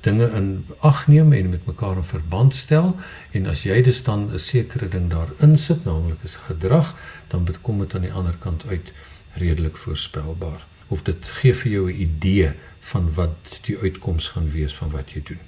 dinge 0.00 0.30
in 0.30 0.66
ag 0.78 1.06
neem 1.06 1.32
en 1.32 1.48
met 1.48 1.66
mekaar 1.66 1.96
in 1.96 2.04
verband 2.04 2.54
stel 2.54 2.96
en 3.30 3.46
as 3.46 3.62
jy 3.62 3.82
dus 3.82 4.02
dan 4.02 4.32
'n 4.32 4.38
sekere 4.38 4.88
ding 4.88 5.10
daarin 5.10 5.58
sit, 5.58 5.84
naamlik 5.84 6.22
is 6.22 6.34
gedrag, 6.34 6.94
dan 7.28 7.48
kom 7.60 7.78
dit 7.78 7.94
aan 7.94 8.06
die 8.06 8.12
ander 8.12 8.36
kant 8.38 8.64
uit 8.66 8.92
redelik 9.34 9.76
voorspelbaar 9.76 10.66
of 10.88 11.02
dit 11.02 11.28
gee 11.28 11.54
vir 11.54 11.72
jou 11.72 11.90
'n 11.90 12.00
idee 12.00 12.52
van 12.80 13.14
wat 13.14 13.60
die 13.62 13.78
uitkoms 13.78 14.28
gaan 14.28 14.50
wees 14.50 14.74
van 14.74 14.90
wat 14.90 15.10
jy 15.10 15.22
doen. 15.24 15.44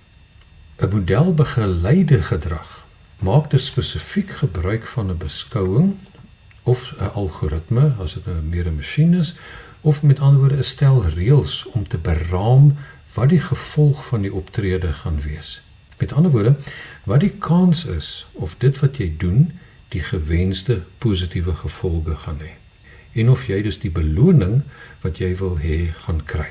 'n 0.76 0.88
Modelbegeleide 0.88 2.22
gedrag 2.22 2.86
maak 3.18 3.50
dus 3.50 3.66
spesifiek 3.66 4.30
gebruik 4.30 4.87
van 4.87 5.11
'n 5.11 5.16
beskouing 5.16 5.94
of 6.62 6.94
'n 6.99 7.12
algoritme 7.14 7.92
as 7.99 8.14
dit 8.14 8.26
nou 8.26 8.42
meer 8.42 8.66
'n 8.66 8.76
masjien 8.76 9.14
is 9.14 9.35
of 9.80 10.02
met 10.02 10.20
ander 10.20 10.38
woorde 10.38 10.56
'n 10.56 10.64
stel 10.64 11.04
reëls 11.04 11.66
om 11.66 11.88
te 11.88 11.99
beraam 11.99 12.76
wat 13.14 13.28
die 13.28 13.40
gevolg 13.40 14.06
van 14.06 14.20
die 14.20 14.35
optrede 14.35 14.92
gaan 14.92 15.20
wees. 15.20 15.61
Met 15.99 16.12
ander 16.12 16.30
woorde, 16.30 16.56
wat 17.04 17.20
die 17.20 17.35
kans 17.38 17.85
is 17.85 18.26
of 18.32 18.54
dit 18.58 18.78
wat 18.78 18.96
jy 18.96 19.14
doen 19.18 19.58
die 19.88 20.02
gewenste 20.02 20.82
positiewe 20.99 21.54
gevolge 21.54 22.16
gaan 22.16 22.38
hê 22.38 22.52
en 23.20 23.30
of 23.30 23.46
jy 23.46 23.62
dus 23.62 23.78
die 23.80 23.90
beloning 23.90 24.61
wat 25.00 25.18
jy 25.18 25.32
wil 25.40 25.56
hê 25.58 25.92
gaan 26.04 26.20
kry. 26.25 26.50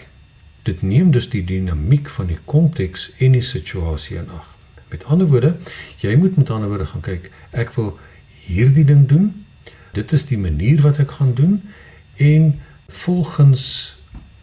Dit 0.65 0.81
neem 0.81 1.12
dus 1.13 1.29
die 1.29 1.43
dinamiek 1.45 2.10
van 2.10 2.31
die 2.31 2.39
konteks 2.45 3.12
en 3.17 3.38
die 3.38 3.45
situasie 3.45 4.17
in 4.17 4.29
ag. 4.34 4.54
Met 4.95 5.03
ander 5.11 5.27
woorde, 5.27 5.55
jy 5.99 6.15
moet 6.15 6.37
met 6.39 6.49
ander 6.49 6.69
woorde 6.71 6.85
gaan 6.87 7.03
kyk, 7.03 7.27
ek 7.51 7.73
wil 7.75 7.97
hierdie 8.45 8.85
ding 8.87 9.03
doen. 9.11 9.25
Dit 9.91 10.13
is 10.15 10.23
die 10.29 10.39
manier 10.39 10.79
wat 10.85 11.01
ek 11.03 11.17
gaan 11.17 11.33
doen 11.35 11.57
en 12.15 12.53
volgens 12.87 13.65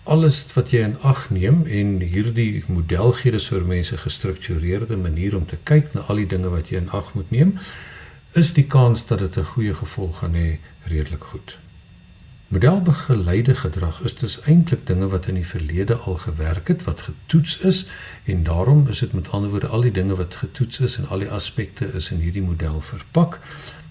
alles 0.05 0.43
wat 0.53 0.75
jy 0.75 0.83
in 0.91 0.99
ag 1.09 1.31
neem 1.33 1.63
en 1.65 1.95
hierdie 2.05 2.65
model 2.69 3.15
gee 3.17 3.33
dus 3.33 3.49
vir 3.49 3.65
mense 3.65 3.97
gestruktureerde 3.97 4.99
manier 5.01 5.37
om 5.39 5.49
te 5.49 5.57
kyk 5.71 5.95
na 5.97 6.05
al 6.13 6.21
die 6.21 6.29
dinge 6.29 6.53
wat 6.53 6.69
jy 6.69 6.83
in 6.83 6.93
ag 6.93 7.15
moet 7.17 7.33
neem, 7.33 7.57
is 8.37 8.53
die 8.53 8.69
kans 8.77 9.07
dat 9.09 9.25
dit 9.25 9.39
'n 9.39 9.53
goeie 9.57 9.75
gevolg 9.75 10.19
gaan 10.19 10.37
hê 10.37 10.59
redelik 10.85 11.25
goed. 11.33 11.57
Modelbegeleide 12.53 13.55
gedrag 13.55 14.01
is 14.01 14.15
dus 14.15 14.41
eintlik 14.41 14.87
dinge 14.87 15.09
wat 15.09 15.27
in 15.27 15.35
die 15.35 15.47
verlede 15.47 15.95
al 15.95 16.17
gewerk 16.21 16.69
het, 16.69 16.83
wat 16.85 17.01
getoets 17.01 17.59
is 17.59 17.87
en 18.25 18.43
daarom 18.43 18.89
is 18.89 18.99
dit 18.99 19.13
met 19.13 19.31
ander 19.31 19.51
woorde 19.51 19.67
al 19.67 19.81
die 19.81 19.91
dinge 19.91 20.17
wat 20.17 20.35
getoets 20.37 20.81
is 20.81 20.97
en 20.97 21.09
al 21.09 21.25
die 21.25 21.31
aspekte 21.31 21.89
is 21.93 22.11
in 22.11 22.21
hierdie 22.21 22.43
model 22.43 22.81
verpak 22.81 23.39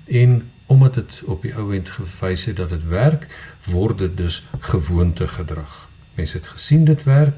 en 0.05 0.51
omdat 0.65 0.93
dit 0.93 1.21
op 1.25 1.41
die 1.41 1.55
ou 1.55 1.73
end 1.73 1.89
gewys 1.89 2.45
het 2.45 2.55
dat 2.61 2.69
dit 2.69 2.85
werk, 2.87 3.25
word 3.65 3.97
dit 3.97 4.17
dus 4.17 4.43
gewoonte 4.59 5.27
gedrag. 5.27 5.89
Mense 6.13 6.37
het 6.37 6.47
gesien 6.47 6.85
dit 6.85 7.03
werk. 7.03 7.35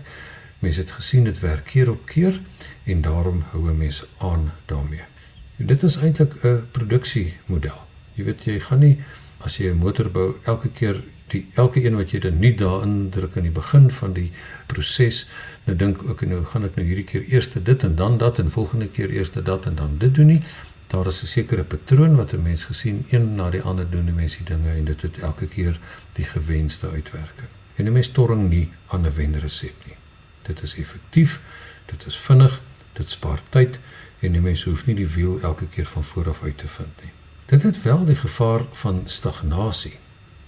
Mense 0.59 0.79
het 0.79 0.91
gesien 0.91 1.23
dit 1.23 1.39
werk 1.39 1.65
keer 1.71 1.91
op 1.91 2.05
keer 2.05 2.41
en 2.83 3.01
daarom 3.01 3.45
hou 3.55 3.71
mense 3.71 4.05
aan 4.17 4.51
daarmee. 4.65 5.07
En 5.55 5.71
dit 5.71 5.83
is 5.83 5.95
eintlik 5.95 6.35
'n 6.43 6.67
produksiemodel. 6.71 7.81
Jy 8.13 8.23
weet 8.23 8.43
jy 8.43 8.59
gaan 8.59 8.79
nie 8.79 8.97
as 9.37 9.57
jy 9.57 9.71
'n 9.71 9.77
motor 9.77 10.09
bou 10.11 10.35
elke 10.43 10.69
keer 10.69 11.03
die 11.33 11.45
elke 11.59 11.83
een 11.83 11.97
wat 11.99 12.13
jy 12.13 12.19
dan 12.23 12.39
nie 12.39 12.53
daarin 12.59 13.09
druk 13.13 13.35
in 13.39 13.47
die 13.49 13.55
begin 13.55 13.89
van 13.91 14.13
die 14.13 14.29
proses 14.71 15.23
nou 15.65 15.75
dink 15.77 16.03
ook 16.03 16.21
nou 16.27 16.43
gaan 16.51 16.67
ek 16.67 16.77
nou 16.79 16.85
hierdie 16.87 17.07
keer 17.07 17.25
eers 17.31 17.49
dit 17.53 17.83
en 17.87 17.95
dan 17.95 18.17
dat 18.21 18.39
en 18.39 18.51
volgende 18.51 18.87
keer 18.87 19.11
eers 19.11 19.31
dat 19.31 19.65
en 19.65 19.75
dan 19.75 19.97
dit 19.97 20.15
doen 20.15 20.31
nie. 20.35 20.43
Daar 20.87 21.07
is 21.07 21.23
'n 21.23 21.25
sekere 21.25 21.63
patroon 21.63 22.15
wat 22.15 22.33
'n 22.33 22.41
mens 22.41 22.63
gesien 22.63 23.05
een 23.09 23.35
na 23.35 23.49
die 23.49 23.61
ander 23.61 23.89
doen 23.89 24.05
die 24.05 24.13
mense 24.13 24.43
dinge 24.43 24.71
en 24.71 24.85
dit 24.85 25.01
het 25.01 25.17
elke 25.19 25.47
keer 25.47 25.79
die 26.13 26.25
gewenste 26.25 26.89
uitwerking 26.89 27.49
en 27.75 27.85
'n 27.85 27.91
mens 27.91 28.11
torring 28.11 28.49
nie 28.49 28.69
aan 28.87 29.05
'n 29.05 29.15
wenresep 29.15 29.73
nie. 29.85 29.95
Dit 30.41 30.61
is 30.61 30.75
effektief, 30.75 31.41
dit 31.85 32.05
is 32.05 32.17
vinnig, 32.17 32.61
dit 32.93 33.09
spaar 33.09 33.41
tyd 33.49 33.79
en 34.19 34.31
die 34.31 34.41
mens 34.41 34.63
hoef 34.63 34.85
nie 34.85 34.95
die 34.95 35.07
wiel 35.07 35.39
elke 35.41 35.67
keer 35.67 35.85
van 35.85 36.03
voor 36.03 36.29
af 36.29 36.43
uit 36.43 36.57
te 36.57 36.67
vind 36.67 37.01
nie. 37.01 37.11
Dit 37.45 37.63
het 37.63 37.81
wel 37.81 38.05
die 38.05 38.15
gevaar 38.15 38.61
van 38.71 39.01
stagnasie. 39.05 39.97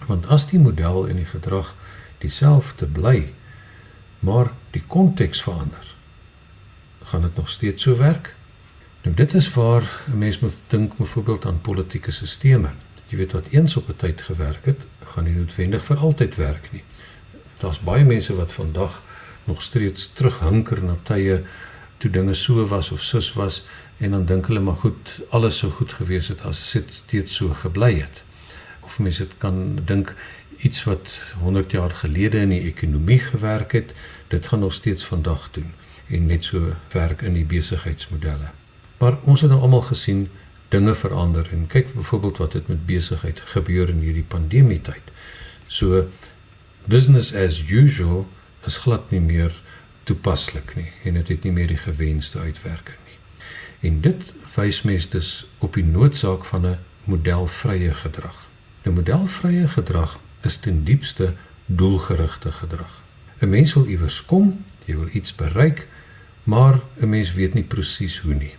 Want 0.06 0.26
as 0.26 0.46
die 0.46 0.58
model 0.58 1.08
en 1.08 1.16
die 1.16 1.28
gedrag 1.28 1.74
dieselfde 2.18 2.86
bly, 2.86 3.32
maar 4.18 4.52
die 4.70 4.82
konteks 4.86 5.42
verander, 5.42 5.94
gaan 7.04 7.22
dit 7.22 7.36
nog 7.36 7.50
steeds 7.50 7.82
so 7.82 7.96
werk? 7.96 8.34
Nou 9.02 9.14
dit 9.14 9.34
is 9.34 9.52
waar 9.54 9.84
'n 10.12 10.18
mens 10.18 10.38
moet 10.38 10.54
dink 10.66 10.96
byvoorbeeld 10.96 11.46
aan 11.46 11.60
politieke 11.60 12.10
stelsels. 12.10 12.74
Jy 13.08 13.16
weet 13.16 13.32
wat 13.32 13.46
eens 13.50 13.76
op 13.76 13.88
'n 13.88 13.96
tyd 13.96 14.22
gewerk 14.22 14.64
het, 14.64 14.80
gaan 15.04 15.24
nie 15.24 15.34
noodwendig 15.34 15.84
vir 15.84 15.96
altyd 15.96 16.34
werk 16.36 16.72
nie. 16.72 16.82
Daar's 17.58 17.78
baie 17.80 18.04
mense 18.04 18.34
wat 18.34 18.52
vandag 18.52 19.02
nog 19.44 19.62
steeds 19.62 20.10
terughunker 20.12 20.82
na 20.82 20.96
tye 21.02 21.42
toe 21.96 22.10
dinge 22.10 22.34
so 22.34 22.66
was 22.66 22.90
of 22.90 23.02
sus 23.02 23.32
was 23.32 23.62
en 23.96 24.10
dan 24.10 24.24
dink 24.24 24.46
hulle 24.46 24.60
maar 24.60 24.76
goed, 24.76 25.20
alles 25.28 25.58
sou 25.58 25.72
goed 25.72 25.92
gewees 25.92 26.28
het 26.28 26.42
as 26.42 26.72
dit 26.72 26.92
steeds 26.92 27.34
so 27.34 27.54
gebly 27.54 27.94
het. 28.00 28.22
Of 28.86 28.98
mense 29.02 29.26
dit 29.26 29.34
kan 29.42 29.78
dink 29.84 30.14
iets 30.62 30.84
wat 30.86 31.20
100 31.42 31.70
jaar 31.74 31.90
gelede 31.90 32.38
in 32.46 32.54
die 32.54 32.62
ekonomie 32.70 33.18
gewerk 33.20 33.72
het, 33.76 33.92
dit 34.32 34.46
gaan 34.46 34.62
nog 34.62 34.72
steeds 34.72 35.04
vandag 35.04 35.50
doen 35.50 35.72
en 36.06 36.26
net 36.26 36.44
so 36.44 36.72
werk 36.94 37.22
in 37.26 37.34
die 37.34 37.44
besigheidsmodelle. 37.44 38.52
Maar 38.98 39.18
ons 39.22 39.40
het 39.40 39.50
nou 39.50 39.60
almal 39.60 39.82
gesien 39.90 40.28
dinge 40.68 40.94
verander 40.94 41.48
en 41.52 41.66
kyk 41.66 41.94
byvoorbeeld 41.94 42.38
wat 42.38 42.52
het 42.52 42.68
met 42.68 42.86
besigheid 42.86 43.40
gebeur 43.44 43.88
in 43.88 44.00
hierdie 44.06 44.26
pandemie 44.28 44.80
tyd. 44.80 45.12
So 45.66 46.06
business 46.84 47.34
as 47.34 47.62
usual 47.68 48.26
is 48.66 48.78
glad 48.86 49.10
nie 49.10 49.20
meer 49.20 49.54
toepaslik 50.06 50.74
nie 50.78 50.90
en 51.04 51.18
dit 51.18 51.28
het 51.28 51.42
nie 51.42 51.52
meer 51.52 51.70
die 51.74 51.82
gewenste 51.82 52.38
uitwerking 52.38 52.98
nie. 53.06 53.18
En 53.90 54.00
dit 54.00 54.32
wys 54.54 54.82
mens 54.82 55.08
dus 55.10 55.46
op 55.58 55.74
die 55.74 55.84
noodsaak 55.84 56.44
van 56.44 56.66
'n 56.66 56.78
modelvrye 57.04 57.94
gedrag. 57.94 58.45
'n 58.86 58.92
Modelvrye 58.92 59.68
gedrag 59.68 60.18
is 60.40 60.56
ten 60.56 60.84
diepste 60.84 61.34
doelgerigte 61.66 62.52
gedrag. 62.52 63.02
'n 63.38 63.48
Mens 63.48 63.74
wil 63.74 63.86
iewers 63.86 64.24
kom, 64.24 64.64
jy 64.84 64.96
wil 64.96 65.08
iets 65.12 65.34
bereik, 65.34 65.86
maar 66.42 66.80
'n 67.00 67.08
mens 67.08 67.32
weet 67.32 67.54
nie 67.54 67.62
presies 67.64 68.18
hoe 68.18 68.34
nie. 68.34 68.54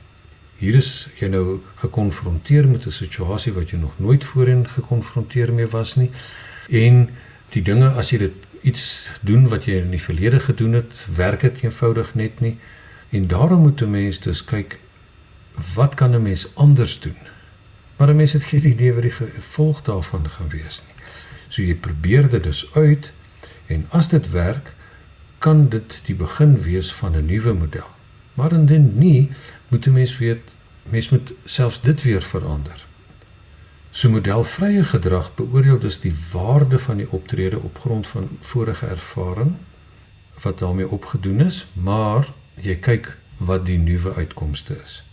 Hier 0.58 0.76
is 0.76 1.08
jy 1.16 1.28
nou 1.28 1.60
gekonfronteer 1.76 2.68
met 2.68 2.86
'n 2.86 2.92
situasie 2.92 3.54
wat 3.54 3.70
jy 3.70 3.78
nog 3.78 4.00
nooit 4.00 4.26
voorheen 4.26 4.68
gekonfronteer 4.68 5.54
mee 5.54 5.68
was 5.68 5.96
nie 5.96 6.12
en 6.70 7.10
die 7.50 7.62
dinge 7.62 7.90
as 7.90 8.10
jy 8.10 8.18
dit 8.18 8.34
iets 8.62 9.10
doen 9.22 9.48
wat 9.48 9.66
jy 9.66 9.74
in 9.74 9.90
die 9.90 10.02
verlede 10.02 10.40
gedoen 10.40 10.74
het, 10.74 11.08
werk 11.16 11.42
dit 11.42 11.64
eenvoudig 11.64 12.16
net 12.16 12.40
nie. 12.40 12.58
En 13.10 13.28
daarom 13.28 13.62
moet 13.62 13.82
'n 13.82 13.90
mens 13.90 14.20
dus 14.20 14.44
kyk 14.44 14.80
wat 15.74 15.96
kan 15.96 16.16
'n 16.16 16.22
mens 16.22 16.48
anders 16.56 17.00
doen? 17.00 17.18
Maar 17.98 18.10
'n 18.10 18.16
mens 18.16 18.34
het 18.34 18.44
geen 18.44 18.68
idee 18.68 18.94
wat 18.94 19.02
die 19.02 19.12
gevolg 19.12 19.82
daarvan 19.82 20.30
gaan 20.30 20.50
wees 20.50 20.82
nie. 20.86 20.96
So 21.48 21.62
jy 21.62 21.76
probeer 21.76 22.30
dit 22.30 22.44
dus 22.44 22.70
uit 22.74 23.12
en 23.66 23.86
as 23.90 24.10
dit 24.10 24.30
werk, 24.30 24.74
kan 25.38 25.70
dit 25.70 26.02
die 26.06 26.16
begin 26.16 26.62
wees 26.62 26.94
van 26.94 27.16
'n 27.16 27.26
nuwe 27.26 27.54
model. 27.54 27.88
Maar 28.34 28.54
indien 28.54 28.98
nie, 28.98 29.30
moet 29.68 29.86
'n 29.86 29.92
mens 29.92 30.18
weet 30.18 30.56
mens 30.84 31.10
moet 31.10 31.32
selfs 31.46 31.82
dit 31.82 32.04
weer 32.04 32.22
verander. 32.22 32.86
So 33.92 34.10
modelvrye 34.10 34.84
gedrag 34.84 35.36
beoordeel 35.36 35.80
dus 35.80 36.00
die 36.00 36.16
waarde 36.32 36.80
van 36.80 36.98
die 36.98 37.12
optrede 37.12 37.60
op 37.60 37.80
grond 37.80 38.08
van 38.08 38.30
vorige 38.42 38.86
ervaring 38.86 39.56
wat 40.42 40.60
daarmee 40.60 40.90
opgedoen 40.90 41.40
is, 41.40 41.66
maar 41.74 42.28
jy 42.62 42.76
kyk 42.76 43.18
wat 43.38 43.66
die 43.66 43.78
nuwe 43.78 44.14
uitkomste 44.14 44.78
is. 44.84 45.04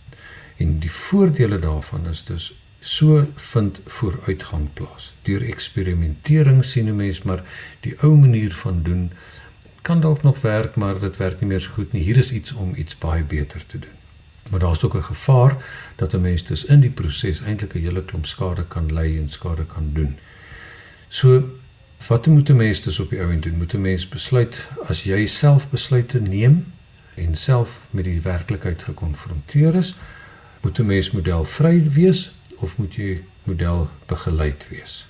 En 0.57 0.79
die 0.79 0.91
voordele 0.91 1.59
daarvan 1.59 2.07
is 2.07 2.23
dus 2.23 2.53
so 2.85 3.25
vind 3.35 3.81
vooruitgang 3.97 4.69
plaas. 4.73 5.13
Deur 5.25 5.41
eksperimentering 5.41 6.63
sien 6.65 6.87
'n 6.87 6.95
mens 6.95 7.21
maar 7.21 7.43
die 7.81 7.95
ou 8.01 8.15
manier 8.17 8.53
van 8.53 8.83
doen 8.83 9.11
kan 9.81 10.01
dalk 10.01 10.23
nog 10.23 10.41
werk, 10.41 10.75
maar 10.75 10.99
dit 10.99 11.17
werk 11.17 11.39
nie 11.39 11.49
meer 11.49 11.61
so 11.61 11.71
goed 11.73 11.91
nie. 11.91 12.03
Hier 12.03 12.17
is 12.17 12.31
iets 12.31 12.53
om 12.53 12.75
iets 12.75 12.97
baie 12.97 13.23
beter 13.23 13.65
te 13.65 13.79
doen 13.79 13.95
maar 14.49 14.59
daar's 14.59 14.83
ook 14.83 14.95
'n 14.95 15.03
gevaar 15.03 15.57
dat 15.95 16.13
'n 16.13 16.21
mens 16.21 16.43
dus 16.43 16.65
in 16.65 16.79
die 16.79 16.89
proses 16.89 17.41
eintlik 17.41 17.73
'n 17.73 17.79
hele 17.79 18.05
klomp 18.05 18.25
skade 18.25 18.65
kan 18.67 18.93
lei 18.93 19.19
en 19.19 19.29
skade 19.29 19.65
kan 19.65 19.89
doen. 19.93 20.17
So 21.07 21.49
wat 22.07 22.27
moet 22.27 22.49
'n 22.49 22.55
mens 22.55 22.81
dus 22.81 22.99
op 22.99 23.09
die 23.09 23.21
ouend 23.21 23.43
doen? 23.43 23.57
Moet 23.57 23.73
'n 23.73 23.81
mens 23.81 24.09
besluit 24.09 24.67
as 24.87 25.03
jy 25.03 25.25
self 25.25 25.69
besluite 25.69 26.21
neem 26.21 26.73
en 27.13 27.35
self 27.35 27.79
met 27.89 28.03
die 28.03 28.21
werklikheid 28.21 28.83
gekonfronteer 28.83 29.75
is, 29.75 29.95
moet 30.61 30.79
'n 30.79 30.85
mens 30.85 31.11
modelvry 31.11 31.89
wees 31.91 32.33
of 32.65 32.77
moet 32.81 32.95
jy 32.97 33.21
model 33.45 33.87
begeleid 34.09 34.67
wees? 34.69 35.03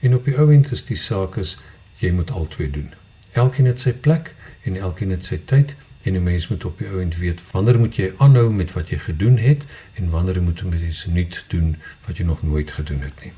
En 0.00 0.14
op 0.16 0.24
die 0.24 0.36
ouend 0.38 0.70
is 0.72 0.84
die 0.88 0.98
saak 1.00 1.36
is 1.40 1.56
jy 2.00 2.12
moet 2.16 2.30
albei 2.30 2.70
doen. 2.70 2.92
Elkeen 3.36 3.68
het 3.68 3.82
sy 3.84 3.92
plek 3.92 4.32
en 4.68 4.78
elkeen 4.80 5.12
het 5.14 5.28
sy 5.28 5.38
tyd 5.52 5.74
en 6.06 6.14
'n 6.14 6.22
mens 6.22 6.48
moet 6.48 6.64
op 6.64 6.78
die 6.78 6.88
ouend 6.88 7.16
weet 7.16 7.40
wanneer 7.52 7.78
moet 7.78 7.96
jy 7.96 8.12
aanhou 8.16 8.52
met 8.52 8.72
wat 8.72 8.88
jy 8.88 8.98
gedoen 8.98 9.36
het 9.36 9.62
en 9.94 10.10
wanneer 10.10 10.42
moet 10.42 10.60
jy 10.60 10.86
iets 10.88 11.06
nuut 11.06 11.44
doen 11.48 11.76
wat 12.06 12.16
jy 12.16 12.24
nog 12.24 12.42
nooit 12.42 12.70
gedoen 12.70 13.00
het 13.00 13.24
nie. 13.24 13.32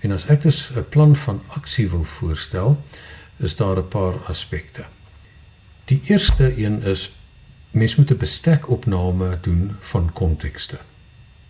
En 0.00 0.12
as 0.12 0.26
ek 0.26 0.42
dus 0.42 0.70
'n 0.76 0.88
plan 0.88 1.16
van 1.16 1.42
aksie 1.46 1.90
wil 1.90 2.04
voorstel, 2.04 2.82
is 3.36 3.56
daar 3.56 3.76
'n 3.78 3.88
paar 3.88 4.16
aspekte. 4.26 4.84
Die 5.84 6.00
eerste 6.04 6.64
een 6.64 6.82
is 6.82 7.12
mens 7.70 7.96
moet 7.96 8.10
'n 8.10 8.16
bestekopname 8.16 9.38
doen 9.40 9.76
van 9.80 10.12
kontekste. 10.12 10.78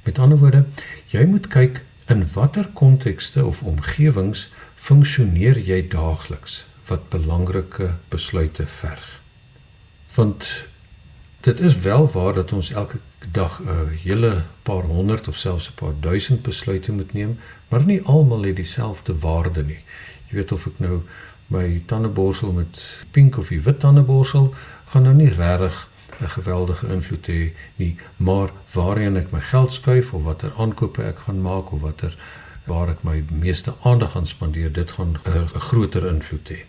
Met 0.04 0.18
ander 0.18 0.38
woorde, 0.38 0.64
jy 1.08 1.24
moet 1.24 1.48
kyk 1.48 1.82
in 2.12 2.26
watter 2.32 2.66
kontekste 2.76 3.44
of 3.44 3.62
omgewings 3.62 4.48
funksioneer 4.74 5.58
jy 5.58 5.80
daagliks 5.88 6.64
wat 6.88 7.08
belangrike 7.08 7.94
besluite 8.12 8.66
verg. 8.66 9.06
Want 10.14 10.48
dit 11.40 11.60
is 11.60 11.78
wel 11.78 12.10
waar 12.12 12.34
dat 12.34 12.52
ons 12.52 12.70
elke 12.70 12.98
dag 13.32 13.60
'n 13.60 13.98
hele 14.02 14.42
paar 14.62 14.82
honderd 14.82 15.28
of 15.28 15.36
selfs 15.36 15.68
'n 15.68 15.74
paar 15.74 15.96
duisend 16.00 16.42
besluite 16.42 16.92
moet 16.92 17.12
neem, 17.12 17.38
maar 17.68 17.84
nie 17.84 18.02
almal 18.02 18.42
het 18.42 18.56
dieselfde 18.56 19.18
waarde 19.18 19.62
nie. 19.64 19.80
Jy 20.28 20.36
weet 20.36 20.52
of 20.52 20.66
ek 20.66 20.78
nou 20.78 21.00
my 21.46 21.82
tandeborsel 21.86 22.52
met 22.52 22.88
pink 23.10 23.36
of 23.38 23.48
wit 23.48 23.80
tandeborsel 23.80 24.54
gaan 24.84 25.02
nou 25.02 25.14
nie 25.14 25.32
regtig 25.32 25.88
'n 26.20 26.28
geweldige 26.28 26.86
invloed 26.86 27.26
hê 27.26 27.52
nie, 27.76 27.96
maar 28.16 28.50
waarheen 28.72 29.16
ek 29.16 29.30
my 29.30 29.40
geld 29.40 29.72
skuif 29.72 30.12
of 30.12 30.22
watter 30.22 30.52
aankope 30.56 31.02
ek 31.02 31.18
gaan 31.18 31.40
maak 31.42 31.72
of 31.72 31.80
watter 31.80 32.16
waar 32.64 32.88
ek 32.88 33.02
my 33.02 33.24
meeste 33.30 33.74
aandag 33.82 34.10
gaan 34.10 34.26
spandeer, 34.26 34.72
dit 34.72 34.90
gaan 34.90 35.16
'n 35.24 35.60
groter 35.60 36.06
invloed 36.06 36.48
hê. 36.48 36.64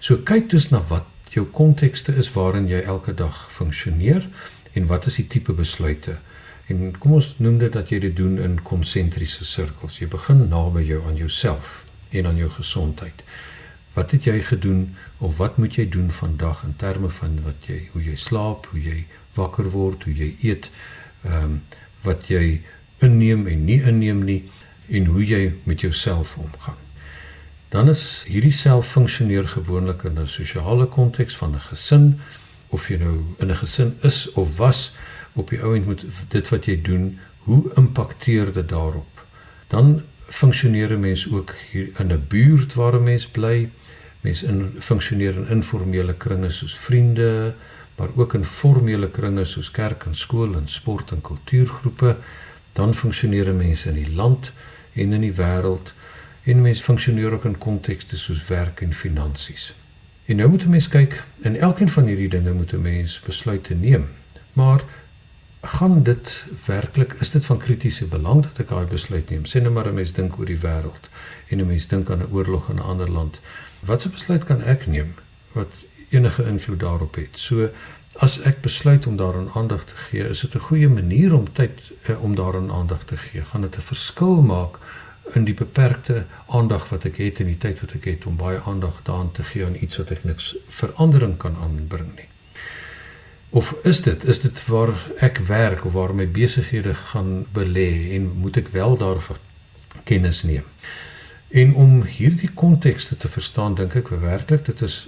So 0.00 0.16
kyk 0.16 0.50
dus 0.50 0.68
na 0.68 0.82
wat 0.88 1.04
jou 1.28 1.46
kontekste 1.46 2.14
is 2.16 2.32
waarin 2.32 2.68
jy 2.68 2.80
elke 2.80 3.14
dag 3.14 3.46
funksioneer 3.52 4.28
en 4.72 4.86
wat 4.86 5.06
is 5.06 5.14
die 5.14 5.26
tipe 5.26 5.52
besluite? 5.52 6.16
En 6.66 6.98
kom 6.98 7.12
ons 7.12 7.34
noem 7.36 7.58
dit 7.58 7.72
dat 7.72 7.88
jy 7.88 7.98
dit 7.98 8.16
doen 8.16 8.38
in 8.38 8.62
konsentriese 8.62 9.44
sirkels. 9.44 9.98
Jy 9.98 10.08
begin 10.08 10.48
naby 10.48 10.82
jou 10.84 11.06
aan 11.06 11.16
jouself 11.16 11.84
en 12.10 12.26
aan 12.26 12.36
jou 12.36 12.50
gesondheid. 12.50 13.24
Wat 13.98 14.10
het 14.14 14.24
jy 14.24 14.38
gedoen 14.46 14.94
of 15.18 15.36
wat 15.36 15.56
moet 15.58 15.74
jy 15.74 15.88
doen 15.90 16.10
vandag 16.14 16.62
in 16.62 16.76
terme 16.78 17.08
van 17.10 17.38
wat 17.42 17.66
jy 17.66 17.78
hoe 17.92 18.02
jy 18.04 18.14
slaap, 18.14 18.68
hoe 18.70 18.82
jy 18.82 18.98
wakker 19.34 19.70
word, 19.74 20.04
hoe 20.06 20.14
jy 20.14 20.36
eet, 20.42 20.70
ehm 21.26 21.44
um, 21.44 21.62
wat 22.06 22.28
jy 22.30 22.60
inneem 23.02 23.46
en 23.50 23.64
nie 23.66 23.80
inneem 23.82 24.20
nie 24.24 24.42
en 24.86 25.08
hoe 25.10 25.24
jy 25.26 25.40
met 25.66 25.80
jouself 25.82 26.36
omgaan. 26.38 26.78
Dan 27.74 27.90
is 27.90 28.04
hierdie 28.30 28.54
self 28.54 28.92
funksioneer 28.94 29.48
gewoonlik 29.48 30.04
in 30.06 30.20
'n 30.22 30.28
sosiale 30.30 30.86
konteks 30.86 31.36
van 31.36 31.54
'n 31.54 31.66
gesin 31.70 32.20
of 32.68 32.88
jy 32.88 32.96
nou 33.02 33.16
in 33.38 33.50
'n 33.50 33.56
gesin 33.56 33.96
is 34.02 34.32
of 34.32 34.56
was 34.56 34.92
op 35.32 35.50
die 35.50 35.62
ouend 35.62 35.86
moet 35.86 36.04
dit 36.28 36.48
wat 36.48 36.64
jy 36.64 36.82
doen, 36.82 37.18
hoe 37.38 37.70
impakteer 37.74 38.52
dit 38.52 38.68
daarop? 38.68 39.26
Dan 39.68 40.02
funksioneer 40.28 40.92
'n 40.92 41.00
mens 41.00 41.30
ook 41.30 41.54
hier 41.70 41.88
in 41.98 42.12
'n 42.12 42.24
buurt 42.28 42.74
waar 42.74 42.94
'n 42.94 43.02
mens 43.02 43.26
bly. 43.26 43.68
Mens 44.20 44.42
in 44.42 44.76
funksioneer 44.78 45.36
in 45.36 45.48
informele 45.48 46.14
kringe 46.14 46.50
soos 46.50 46.74
vriende, 46.78 47.54
maar 47.96 48.08
ook 48.14 48.34
in 48.34 48.44
formele 48.44 49.10
kringe 49.10 49.44
soos 49.44 49.70
kerk 49.70 50.04
en 50.04 50.16
skool 50.16 50.54
en 50.54 50.68
sport 50.68 51.10
en 51.10 51.20
kultuurgroepe. 51.20 52.16
Dan 52.72 52.94
funksioneer 52.94 53.54
mense 53.54 53.88
in 53.88 53.94
die 53.94 54.14
land 54.14 54.52
en 54.92 55.12
in 55.12 55.20
die 55.20 55.34
wêreld 55.34 55.94
en 56.48 56.62
mense 56.62 56.82
funksioneer 56.82 57.32
ook 57.32 57.44
in 57.44 57.58
kontekste 57.58 58.16
soos 58.18 58.46
werk 58.46 58.80
en 58.80 58.94
finansies. 58.94 59.72
En 60.28 60.36
nou 60.36 60.48
moet 60.48 60.64
'n 60.64 60.70
mens 60.70 60.88
kyk, 60.88 61.22
in 61.42 61.56
elkeen 61.56 61.88
van 61.88 62.06
hierdie 62.06 62.28
dinge 62.28 62.52
moet 62.52 62.72
'n 62.72 62.82
mens 62.82 63.20
besluite 63.20 63.74
neem. 63.74 64.08
Maar 64.52 64.82
gaan 65.60 66.02
dit 66.02 66.44
werklik 66.66 67.16
is 67.20 67.30
dit 67.30 67.44
van 67.44 67.58
kritiese 67.58 68.04
belang 68.04 68.42
dat 68.42 68.58
ek 68.58 68.68
daai 68.68 68.86
besluit 68.86 69.30
neem? 69.30 69.44
Sien 69.44 69.62
nou 69.62 69.74
maar 69.74 69.88
'n 69.88 69.94
mens 69.94 70.12
dink 70.12 70.38
oor 70.38 70.46
die 70.46 70.60
wêreld 70.60 71.08
en 71.48 71.58
'n 71.58 71.66
mens 71.66 71.86
dink 71.86 72.10
aan 72.10 72.22
'n 72.22 72.32
oorlog 72.32 72.68
in 72.68 72.76
'n 72.76 72.88
ander 72.90 73.10
land. 73.10 73.40
Watse 73.80 74.08
besluit 74.08 74.44
kan 74.44 74.62
ek 74.62 74.86
neem 74.86 75.14
wat 75.52 75.72
enige 76.08 76.44
invloed 76.44 76.80
daarop 76.80 77.14
het? 77.14 77.32
So 77.32 77.68
as 78.16 78.40
ek 78.40 78.60
besluit 78.60 79.06
om 79.06 79.16
daaraan 79.16 79.50
aandag 79.54 79.84
te 79.84 79.94
gee, 79.96 80.28
is 80.28 80.40
dit 80.40 80.54
'n 80.54 80.58
goeie 80.58 80.88
manier 80.88 81.34
om 81.34 81.52
tyd 81.52 81.92
eh, 82.02 82.22
om 82.22 82.34
daaraan 82.34 82.70
aandag 82.70 83.04
te 83.04 83.16
gee. 83.16 83.44
Gaan 83.44 83.60
dit 83.60 83.76
'n 83.76 83.80
verskil 83.80 84.42
maak 84.42 84.78
in 85.34 85.44
die 85.44 85.54
beperkte 85.54 86.24
aandag 86.46 86.88
wat 86.88 87.04
ek 87.04 87.16
het 87.16 87.40
en 87.40 87.46
die 87.46 87.58
tyd 87.58 87.80
wat 87.80 87.92
ek 87.92 88.04
het 88.04 88.26
om 88.26 88.36
baie 88.36 88.60
aandag 88.64 89.00
daaraan 89.02 89.32
te 89.32 89.42
gee 89.42 89.64
aan 89.66 89.76
iets 89.80 89.96
wat 89.96 90.10
ek 90.10 90.24
niks 90.24 90.56
verandering 90.68 91.36
kan 91.36 91.56
aanbring 91.62 92.14
nie. 92.16 92.28
Of 93.50 93.74
is 93.82 94.02
dit 94.04 94.24
is 94.24 94.40
dit 94.40 94.66
waar 94.66 94.92
ek 95.24 95.38
werk 95.48 95.84
of 95.84 95.92
waar 95.92 96.14
my 96.14 96.28
besighede 96.28 96.94
gaan 96.94 97.46
belê 97.52 98.14
en 98.16 98.32
moet 98.40 98.56
ek 98.56 98.68
wel 98.68 98.96
daarvan 98.96 99.36
kennis 100.04 100.42
neem? 100.42 100.64
En 101.48 101.74
om 101.74 102.02
hierdie 102.02 102.50
kontekste 102.54 103.16
te 103.16 103.28
verstaan, 103.28 103.74
dink 103.74 103.94
ek 103.96 104.10
werklik 104.20 104.66
dit 104.68 104.82
is 104.84 105.06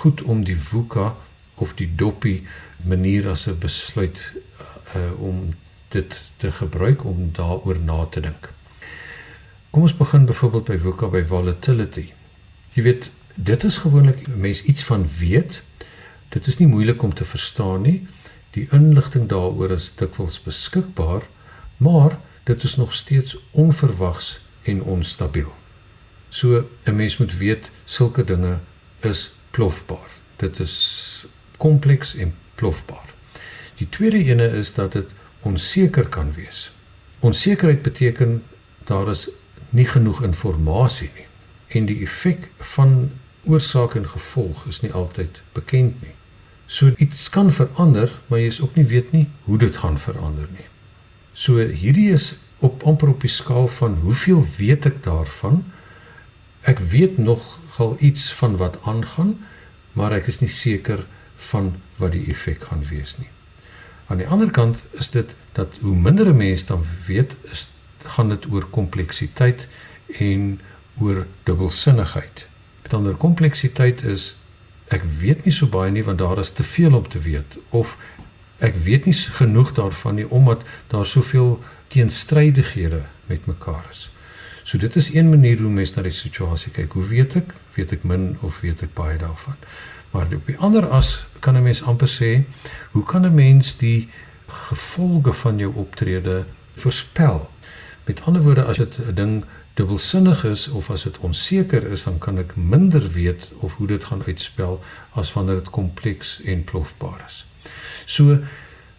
goed 0.00 0.22
om 0.22 0.42
die 0.44 0.58
VUCA 0.58 1.14
of 1.62 1.74
die 1.78 1.86
DOPI 1.94 2.42
manier 2.82 3.28
as 3.30 3.46
'n 3.46 3.58
besluit 3.58 4.22
uh, 4.96 5.22
om 5.22 5.54
dit 5.88 6.20
te 6.36 6.52
gebruik 6.52 7.04
om 7.04 7.30
daaroor 7.32 7.78
na 7.78 8.04
te 8.04 8.20
dink. 8.20 8.50
Kom 9.70 9.82
ons 9.82 9.96
begin 9.96 10.24
byvoorbeeld 10.26 10.64
by 10.64 10.78
VUCA 10.78 11.06
by 11.06 11.24
volatility. 11.24 12.12
Jy 12.72 12.82
weet, 12.82 13.10
dit 13.34 13.64
is 13.64 13.78
gewoonlik 13.78 14.26
mense 14.26 14.64
iets 14.64 14.82
van 14.82 15.08
weet. 15.18 15.62
Dit 16.28 16.46
is 16.46 16.58
nie 16.58 16.68
moeilik 16.68 17.02
om 17.02 17.14
te 17.14 17.24
verstaan 17.24 17.82
nie. 17.82 18.06
Die 18.50 18.66
inligting 18.70 19.28
daaroor 19.28 19.70
is 19.70 19.92
dikwels 19.94 20.42
beskikbaar, 20.42 21.22
maar 21.76 22.18
dit 22.44 22.62
is 22.62 22.76
nog 22.76 22.94
steeds 22.94 23.36
onverwags 23.50 24.40
en 24.62 24.82
onstabiel. 24.82 25.57
So 26.28 26.68
'n 26.84 26.96
mens 26.96 27.16
moet 27.16 27.36
weet 27.36 27.70
sulke 27.84 28.24
dinge 28.24 28.58
is 29.00 29.30
plofbaar. 29.50 30.10
Dit 30.36 30.60
is 30.60 31.26
kompleks 31.56 32.14
en 32.14 32.34
plofbaar. 32.54 33.08
Die 33.74 33.88
tweede 33.88 34.24
ene 34.24 34.48
is 34.48 34.74
dat 34.74 34.92
dit 34.92 35.10
onseker 35.40 36.06
kan 36.08 36.32
wees. 36.32 36.70
Onsekerheid 37.18 37.82
beteken 37.82 38.42
daar 38.84 39.10
is 39.10 39.28
nie 39.68 39.86
genoeg 39.86 40.22
inligting 40.22 41.14
nie 41.14 41.26
en 41.68 41.86
die 41.86 42.00
effek 42.02 42.48
van 42.58 43.10
oorsaak 43.44 43.94
en 43.94 44.08
gevolg 44.08 44.64
is 44.68 44.80
nie 44.80 44.92
altyd 44.92 45.42
bekend 45.52 46.00
nie. 46.02 46.14
So 46.66 46.92
iets 46.96 47.28
kan 47.32 47.52
verander, 47.52 48.12
maar 48.26 48.40
jy 48.40 48.46
is 48.46 48.60
ook 48.60 48.76
nie 48.76 48.86
weet 48.88 49.12
nie 49.12 49.26
hoe 49.44 49.58
dit 49.58 49.76
gaan 49.76 49.98
verander 49.98 50.48
nie. 50.52 50.66
So 51.32 51.56
hierdie 51.56 52.10
is 52.12 52.34
op 52.58 52.82
amper 52.82 53.08
op 53.08 53.20
die 53.20 53.32
skaal 53.32 53.68
van 53.68 53.94
hoeveel 54.02 54.44
weet 54.56 54.88
ek 54.90 55.02
daarvan? 55.04 55.62
Ek 56.68 56.82
weet 56.92 57.16
nogal 57.18 57.96
iets 57.98 58.28
van 58.36 58.56
wat 58.60 58.76
aangaan, 58.84 59.38
maar 59.96 60.12
ek 60.12 60.28
is 60.28 60.40
nie 60.42 60.52
seker 60.52 61.04
van 61.48 61.72
wat 61.96 62.12
die 62.12 62.26
effek 62.28 62.68
gaan 62.68 62.84
wees 62.90 63.16
nie. 63.18 63.30
Aan 64.08 64.20
die 64.20 64.28
ander 64.28 64.50
kant 64.50 64.84
is 65.00 65.10
dit 65.12 65.32
dat 65.56 65.80
hoe 65.80 65.96
minder 65.96 66.28
'n 66.28 66.36
mens 66.36 66.64
dan 66.64 66.84
weet, 67.06 67.36
is 67.52 67.68
gaan 68.04 68.28
dit 68.28 68.46
oor 68.50 68.66
kompleksiteit 68.70 69.68
en 70.18 70.60
oor 71.00 71.26
dubbelsinnigheid. 71.42 72.46
Met 72.82 72.94
ander 72.94 73.14
kompleksiteit 73.14 74.02
is 74.02 74.34
ek 74.88 75.02
weet 75.20 75.44
nie 75.44 75.52
so 75.52 75.66
baie 75.66 75.90
nie 75.90 76.04
want 76.04 76.18
daar 76.18 76.38
is 76.38 76.50
te 76.50 76.64
veel 76.64 76.94
om 76.94 77.08
te 77.08 77.18
weet 77.18 77.58
of 77.68 77.96
ek 78.58 78.76
weet 78.84 79.04
nie 79.04 79.14
genoeg 79.14 79.72
daarvan 79.72 80.14
nie 80.14 80.28
omdat 80.30 80.62
daar 80.88 81.06
soveel 81.06 81.58
teenstrydighede 81.88 83.02
met 83.26 83.46
mekaar 83.46 83.84
is. 83.90 84.10
So 84.68 84.78
dit 84.78 84.96
is 84.96 85.14
een 85.14 85.28
manier 85.28 85.60
hoe 85.60 85.70
mense 85.72 85.94
na 85.96 86.02
die 86.04 86.12
situasie 86.12 86.68
kyk. 86.76 86.92
Hoe 86.92 87.06
weet 87.08 87.38
ek? 87.40 87.54
Weet 87.72 87.92
ek 87.96 88.02
min 88.04 88.34
of 88.44 88.58
weet 88.60 88.82
ek 88.84 88.90
baie 88.92 89.16
daarvan? 89.16 89.56
Maar 90.12 90.34
op 90.36 90.50
die 90.50 90.56
ander 90.60 90.84
as 90.92 91.14
kan 91.40 91.56
'n 91.56 91.64
mens 91.64 91.80
amper 91.82 92.08
sê, 92.08 92.44
hoe 92.92 93.02
kan 93.02 93.24
'n 93.24 93.34
mens 93.34 93.76
die 93.76 94.10
gevolge 94.46 95.32
van 95.32 95.58
jou 95.58 95.72
optrede 95.74 96.44
voorspel? 96.76 97.50
Met 98.04 98.20
ander 98.20 98.42
woorde, 98.42 98.64
as 98.64 98.76
dit 98.76 98.98
'n 98.98 99.14
ding 99.14 99.44
dubbelsinnig 99.74 100.44
is 100.44 100.68
of 100.68 100.90
as 100.90 101.02
dit 101.02 101.18
onseker 101.18 101.90
is, 101.90 102.04
dan 102.04 102.18
kan 102.18 102.38
ek 102.38 102.56
minder 102.56 103.10
weet 103.12 103.50
of 103.60 103.72
hoe 103.74 103.86
dit 103.86 104.04
gaan 104.04 104.22
uitspel 104.26 104.82
as 105.10 105.32
wanneer 105.32 105.54
dit 105.54 105.70
kompleks 105.70 106.42
en 106.44 106.64
plofbaar 106.64 107.24
is. 107.26 107.46
So 108.04 108.38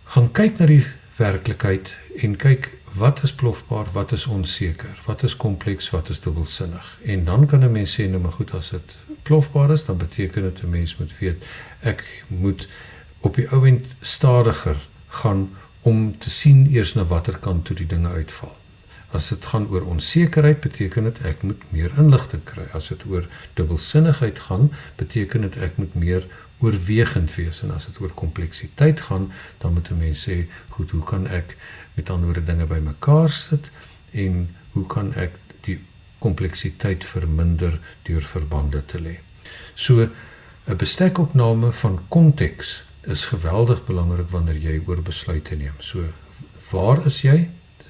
gaan 0.04 0.32
kyk 0.32 0.58
na 0.58 0.66
die 0.66 0.86
werklikheid 1.16 1.98
en 2.18 2.36
kyk 2.36 2.70
wat 2.94 3.24
is 3.24 3.34
plofbaar, 3.34 3.86
wat 3.92 4.12
is 4.12 4.26
onseker, 4.26 5.02
wat 5.06 5.24
is 5.24 5.36
kompleks, 5.36 5.90
wat 5.90 6.10
is 6.10 6.20
dubbelsinnig. 6.20 6.98
En 7.04 7.26
dan 7.26 7.46
kan 7.46 7.64
'n 7.64 7.72
mens 7.72 7.94
sê 8.00 8.10
nou 8.10 8.22
maar 8.22 8.32
goed 8.32 8.54
as 8.54 8.70
dit 8.70 8.98
plofbaar 9.24 9.72
is, 9.72 9.86
dan 9.86 9.98
beteken 9.98 10.42
dit 10.42 10.64
'n 10.64 10.70
mens 10.70 10.98
moet 10.98 11.18
weet 11.18 11.44
ek 11.80 12.24
moet 12.28 12.68
op 13.20 13.36
die 13.36 13.50
ouend 13.50 13.86
stadiger 14.02 14.88
gaan 15.08 15.50
om 15.82 16.18
te 16.18 16.30
sien 16.30 16.68
eers 16.72 16.94
na 16.94 17.04
watter 17.04 17.38
kant 17.38 17.66
toe 17.66 17.76
die 17.76 17.88
dinge 17.88 18.10
uitval. 18.10 18.56
As 19.12 19.28
dit 19.28 19.46
gaan 19.46 19.68
oor 19.70 19.82
onsekerheid, 19.82 20.60
beteken 20.60 21.04
dit 21.04 21.20
ek 21.26 21.42
moet 21.42 21.62
meer 21.70 21.92
inligting 21.98 22.44
kry. 22.44 22.68
As 22.74 22.88
dit 22.88 23.06
oor 23.10 23.26
dubbelsinnigheid 23.54 24.40
gaan, 24.40 24.72
beteken 24.96 25.42
dit 25.42 25.58
ek 25.58 25.78
moet 25.78 25.96
meer 25.96 26.28
oorwegend 26.60 27.36
wees 27.36 27.62
en 27.64 27.72
as 27.72 27.88
dit 27.88 28.00
oor 28.04 28.12
kompleksiteit 28.14 29.02
gaan, 29.02 29.32
dan 29.58 29.74
moet 29.74 29.90
'n 29.90 29.98
mens 29.98 30.30
sê, 30.30 30.46
goed, 30.70 30.92
hoe 30.92 31.04
kan 31.04 31.28
ek 31.28 31.56
met 32.00 32.10
ander 32.10 32.32
woorde 32.32 32.48
dinge 32.48 32.66
bymekaar 32.70 33.30
sit 33.36 33.72
en 34.12 34.48
hoe 34.74 34.86
kan 34.88 35.12
ek 35.20 35.36
die 35.68 35.80
kompleksiteit 36.24 37.06
verminder 37.06 37.80
deur 38.08 38.26
verbande 38.26 38.84
te 38.86 39.00
lê. 39.00 39.20
So 39.76 40.10
'n 40.68 40.78
Bestekopname 40.78 41.72
van 41.72 42.00
konteks 42.08 42.84
is 43.02 43.26
geweldig 43.26 43.86
belangrik 43.86 44.30
wanneer 44.30 44.58
jy 44.58 44.82
oor 44.86 45.02
besluite 45.02 45.56
neem. 45.56 45.74
So 45.80 46.04
waar 46.72 47.06
is 47.06 47.22
jy 47.22 47.50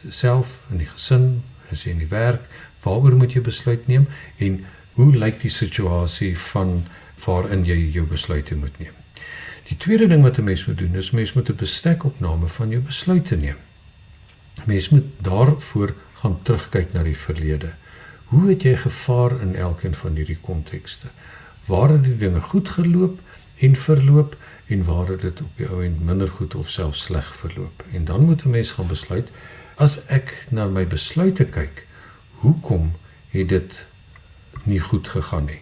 self 0.10 0.58
in 0.72 0.78
die 0.78 0.88
gesin, 0.88 1.44
is 1.72 1.84
jy 1.84 1.92
in 1.92 2.04
die 2.04 2.14
werk, 2.14 2.42
waaroor 2.84 3.18
moet 3.20 3.34
jy 3.34 3.42
besluit 3.42 3.88
neem 3.88 4.08
en 4.38 4.66
hoe 4.94 5.16
lyk 5.16 5.42
die 5.42 5.52
situasie 5.52 6.38
van 6.38 6.86
waarin 7.26 7.66
jy 7.66 7.92
jou 7.92 8.06
besluite 8.06 8.56
moet 8.56 8.80
neem? 8.80 8.94
Die 9.70 9.78
tweede 9.78 10.08
ding 10.08 10.24
wat 10.24 10.38
'n 10.38 10.44
mens 10.44 10.66
moet 10.66 10.78
doen 10.78 10.96
is 10.96 11.12
mens 11.12 11.34
moet 11.34 11.50
'n 11.50 11.56
bestekopname 11.56 12.48
van 12.48 12.70
jou 12.70 12.82
besluite 12.82 13.36
neem. 13.36 13.58
Mens 14.66 14.90
moet 14.90 15.06
daarvoor 15.22 15.94
gaan 16.14 16.40
terugkyk 16.44 16.94
na 16.94 17.04
die 17.04 17.18
verlede. 17.18 17.72
Hoe 18.26 18.50
het 18.50 18.62
jy 18.62 18.76
gevaar 18.76 19.42
in 19.42 19.56
elkeen 19.56 19.96
van 19.96 20.16
hierdie 20.16 20.38
kontekste? 20.42 21.08
Waar 21.66 21.90
het 21.90 22.04
die 22.04 22.18
dinge 22.18 22.42
goed 22.42 22.70
geloop 22.70 23.20
en 23.58 23.76
verloop 23.76 24.36
en 24.68 24.84
waar 24.84 25.08
het 25.08 25.22
dit 25.22 25.42
op 25.42 25.58
die 25.58 25.68
ou 25.68 25.84
end 25.84 26.04
minder 26.06 26.30
goed 26.30 26.56
of 26.56 26.70
selfs 26.70 27.04
sleg 27.04 27.36
verloop? 27.36 27.84
En 27.94 28.06
dan 28.06 28.26
moet 28.26 28.46
'n 28.46 28.50
mens 28.50 28.72
gaan 28.72 28.88
besluit 28.88 29.30
as 29.76 30.06
ek 30.06 30.34
na 30.50 30.68
my 30.68 30.88
besluite 30.88 31.46
kyk, 31.46 31.86
hoekom 32.44 32.92
het 33.30 33.50
dit 33.50 33.86
nie 34.64 34.80
goed 34.80 35.08
gegaan 35.10 35.46
nie? 35.46 35.62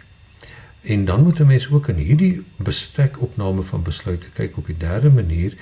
En 0.81 1.05
dan 1.05 1.23
moet 1.23 1.39
'n 1.39 1.45
mens 1.45 1.69
ook 1.71 1.87
in 1.87 1.95
hierdie 1.95 2.43
bestekopname 2.55 3.61
van 3.61 3.83
besluite 3.83 4.29
kyk 4.33 4.57
op 4.57 4.65
die 4.65 4.77
derde 4.77 5.09
manier 5.09 5.53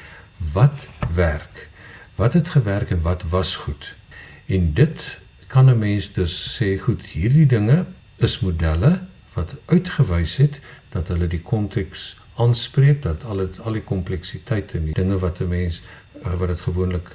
wat 0.54 0.88
werk. 1.14 1.70
Wat 2.16 2.34
het 2.34 2.50
gewerk 2.50 2.90
en 2.90 3.02
wat 3.02 3.24
was 3.30 3.56
goed? 3.56 3.96
En 4.46 4.74
dit 4.74 5.20
kan 5.48 5.70
'n 5.70 5.80
mens 5.80 6.14
dus 6.14 6.60
sê 6.62 6.80
goed, 6.80 7.06
hierdie 7.06 7.46
dinge 7.46 7.86
is 8.16 8.40
modelle 8.40 9.00
wat 9.34 9.54
uitgewys 9.66 10.36
het 10.36 10.60
dat 10.90 11.08
hulle 11.08 11.28
die 11.28 11.42
konteks 11.42 12.16
aanspreek 12.36 13.02
dat 13.02 13.24
al 13.24 13.38
het, 13.38 13.60
al 13.60 13.72
die 13.72 13.84
kompleksiteite 13.84 14.78
en 14.78 14.86
die 14.86 14.94
dinge 14.94 15.20
wat 15.20 15.40
'n 15.40 15.48
mens 15.48 15.82
eh, 16.24 16.34
wat 16.34 16.48
dit 16.48 16.62
gewoonlik 16.62 17.10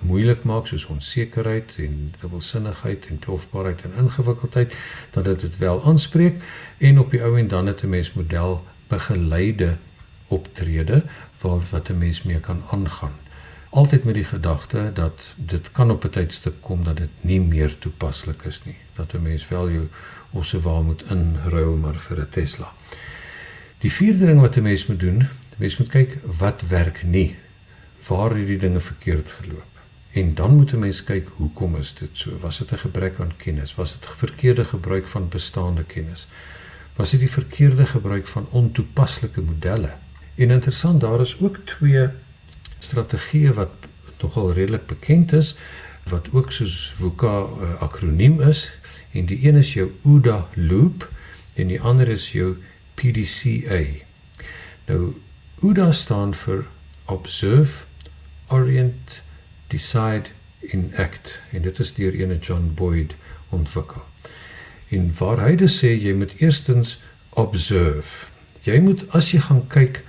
moeilik 0.00 0.42
maak 0.44 0.66
soos 0.66 0.84
onsekerheid 0.84 1.74
en 1.76 2.14
dubbelsinnigheid 2.20 3.06
en 3.06 3.18
plofbaarheid 3.18 3.82
en 3.82 3.92
ingewikkeldheid 4.04 4.74
dat 5.10 5.24
dit 5.24 5.40
dit 5.40 5.58
wel 5.58 5.84
aanspreek 5.84 6.42
en 6.78 6.98
op 6.98 7.10
die 7.10 7.22
ou 7.22 7.38
en 7.38 7.48
dan 7.48 7.66
het 7.66 7.82
'n 7.82 7.88
mens 7.88 8.12
model 8.12 8.64
begeleide 8.86 9.76
optrede 10.26 11.02
waar 11.40 11.60
wat 11.70 11.88
'n 11.88 11.98
mens 11.98 12.22
mee 12.22 12.40
kan 12.40 12.62
aangaan 12.70 13.27
altyd 13.70 14.04
met 14.04 14.14
die 14.14 14.24
gedagte 14.24 14.90
dat 14.94 15.32
dit 15.36 15.72
kan 15.72 15.90
op 15.90 16.04
'n 16.04 16.10
tydstip 16.10 16.62
kom 16.62 16.84
dat 16.84 16.96
dit 16.96 17.10
nie 17.20 17.40
meer 17.40 17.78
toepaslik 17.78 18.42
is 18.42 18.60
nie 18.64 18.76
dat 18.94 19.12
'n 19.12 19.22
mens 19.22 19.48
wel 19.48 19.70
jou 19.70 19.86
of 20.30 20.46
se 20.46 20.60
waar 20.60 20.82
moet 20.82 21.02
inruil 21.10 21.76
maar 21.76 21.94
vir 21.94 22.20
'n 22.20 22.28
Tesla. 22.30 22.72
Die 23.78 23.92
vierde 23.92 24.26
ding 24.26 24.40
wat 24.40 24.56
'n 24.56 24.62
mens 24.62 24.86
moet 24.86 25.00
doen, 25.00 25.28
mens 25.56 25.76
moet 25.76 25.88
kyk 25.88 26.18
wat 26.38 26.62
werk 26.68 27.02
nie. 27.02 27.36
Waar 28.06 28.30
het 28.30 28.46
die 28.46 28.58
dinge 28.58 28.80
verkeerd 28.80 29.30
geloop? 29.30 29.72
En 30.12 30.34
dan 30.34 30.56
moet 30.56 30.72
'n 30.72 30.78
mens 30.78 31.04
kyk 31.04 31.28
hoekom 31.36 31.76
is 31.76 31.94
dit 31.94 32.08
so? 32.12 32.38
Was 32.40 32.58
dit 32.58 32.72
'n 32.72 32.78
gebrek 32.78 33.20
aan 33.20 33.36
kennis? 33.36 33.74
Was 33.74 33.92
dit 33.92 34.08
verkeerde 34.16 34.64
gebruik 34.64 35.06
van 35.06 35.28
bestaande 35.28 35.84
kennis? 35.84 36.28
Was 36.96 37.10
dit 37.10 37.20
die 37.20 37.30
verkeerde 37.30 37.86
gebruik 37.86 38.26
van 38.26 38.46
ontoepaslike 38.50 39.40
modelle? 39.40 39.90
En 40.34 40.50
interessant, 40.50 41.00
daar 41.00 41.20
is 41.20 41.36
ook 41.40 41.56
twee 41.64 42.08
strategieë 42.78 43.52
wat 43.52 43.70
nogal 44.20 44.52
redelik 44.52 44.86
bekend 44.86 45.32
is 45.32 45.54
wat 46.08 46.28
ook 46.32 46.52
soos 46.52 46.94
VUCA 46.98 47.34
'n 47.40 47.62
uh, 47.62 47.82
akroniem 47.82 48.40
is 48.40 48.70
en 49.12 49.26
die 49.26 49.46
een 49.46 49.54
is 49.54 49.72
jou 49.72 49.90
OODA 50.02 50.48
loop 50.54 51.08
en 51.54 51.66
die 51.66 51.80
ander 51.80 52.08
is 52.08 52.32
jou 52.32 52.56
PDCA. 52.94 53.84
Nou 54.86 55.14
OODA 55.60 55.92
staan 55.92 56.34
vir 56.34 56.66
Observe, 57.04 57.72
Orient, 58.46 59.22
Decide 59.66 60.30
in 60.60 60.92
Act 60.96 61.40
en 61.50 61.62
dit 61.62 61.78
is 61.78 61.94
deur 61.94 62.14
ene 62.14 62.38
John 62.38 62.72
Boyd 62.74 63.14
ontwikkel. 63.48 64.04
En 64.88 65.14
waar 65.18 65.40
hy 65.44 65.56
dus 65.56 65.78
sê 65.82 65.92
jy 65.92 66.14
moet 66.14 66.32
eerstens 66.36 66.98
observe. 67.30 68.26
Jy 68.64 68.80
moet 68.80 69.04
as 69.16 69.32
jy 69.32 69.40
gaan 69.40 69.66
kyk 69.68 70.02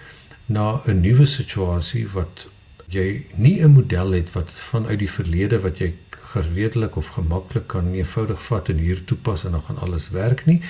na 0.45 0.81
'n 0.85 1.01
nuwe 1.01 1.25
situasie 1.25 2.07
wat 2.07 2.47
jy 2.89 3.25
nie 3.35 3.61
'n 3.61 3.71
model 3.71 4.11
het 4.11 4.31
wat 4.31 4.51
vanuit 4.51 4.99
die 4.99 5.11
verlede 5.11 5.59
wat 5.59 5.77
jy 5.77 5.93
gereedelik 6.09 6.95
of 6.95 7.07
gemaklik 7.07 7.67
kan 7.67 7.93
eenvoudig 7.93 8.43
vat 8.43 8.69
en 8.69 8.77
hier 8.77 9.03
toepas 9.05 9.45
en 9.45 9.51
dan 9.51 9.61
gaan 9.61 9.77
alles 9.77 10.09
werk 10.09 10.45
nie 10.45 10.61